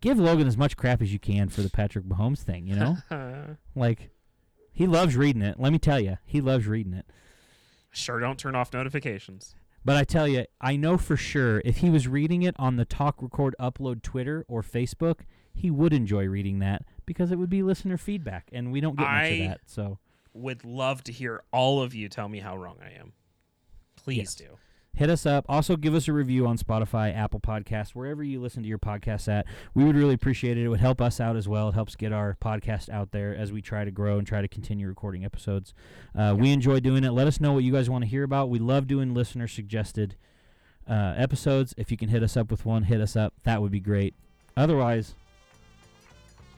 [0.00, 2.96] give Logan as much crap as you can for the Patrick Mahomes thing, you know?
[3.76, 4.10] like,
[4.72, 5.58] he loves reading it.
[5.60, 7.06] Let me tell you, he loves reading it.
[7.92, 9.54] sure don't turn off notifications.
[9.84, 12.84] But I tell you, I know for sure if he was reading it on the
[12.84, 15.20] Talk Record Upload Twitter or Facebook,
[15.56, 19.04] he would enjoy reading that because it would be listener feedback, and we don't get
[19.10, 19.60] much of that.
[19.66, 19.98] So
[20.34, 23.12] Would love to hear all of you tell me how wrong I am.
[23.96, 24.34] Please Yes.
[24.34, 24.46] do.
[24.94, 25.44] hit us up.
[25.46, 29.28] Also, give us a review on Spotify, Apple Podcasts, wherever you listen to your podcasts
[29.28, 29.44] at.
[29.74, 30.64] We would really appreciate it.
[30.64, 31.68] It would help us out as well.
[31.68, 34.48] It helps get our podcast out there as we try to grow and try to
[34.48, 35.74] continue recording episodes.
[36.14, 37.10] Uh, We enjoy doing it.
[37.10, 38.48] Let us know what you guys want to hear about.
[38.48, 40.16] We love doing listener suggested
[40.88, 41.74] uh, episodes.
[41.76, 43.34] If you can hit us up with one, hit us up.
[43.42, 44.14] That would be great.
[44.56, 45.14] Otherwise,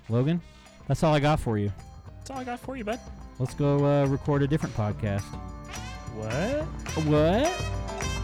[0.09, 0.40] Logan,
[0.86, 1.72] that's all I got for you.
[2.18, 3.00] That's all I got for you, bud.
[3.38, 5.22] Let's go uh, record a different podcast.
[6.14, 6.64] What?
[7.06, 8.18] What?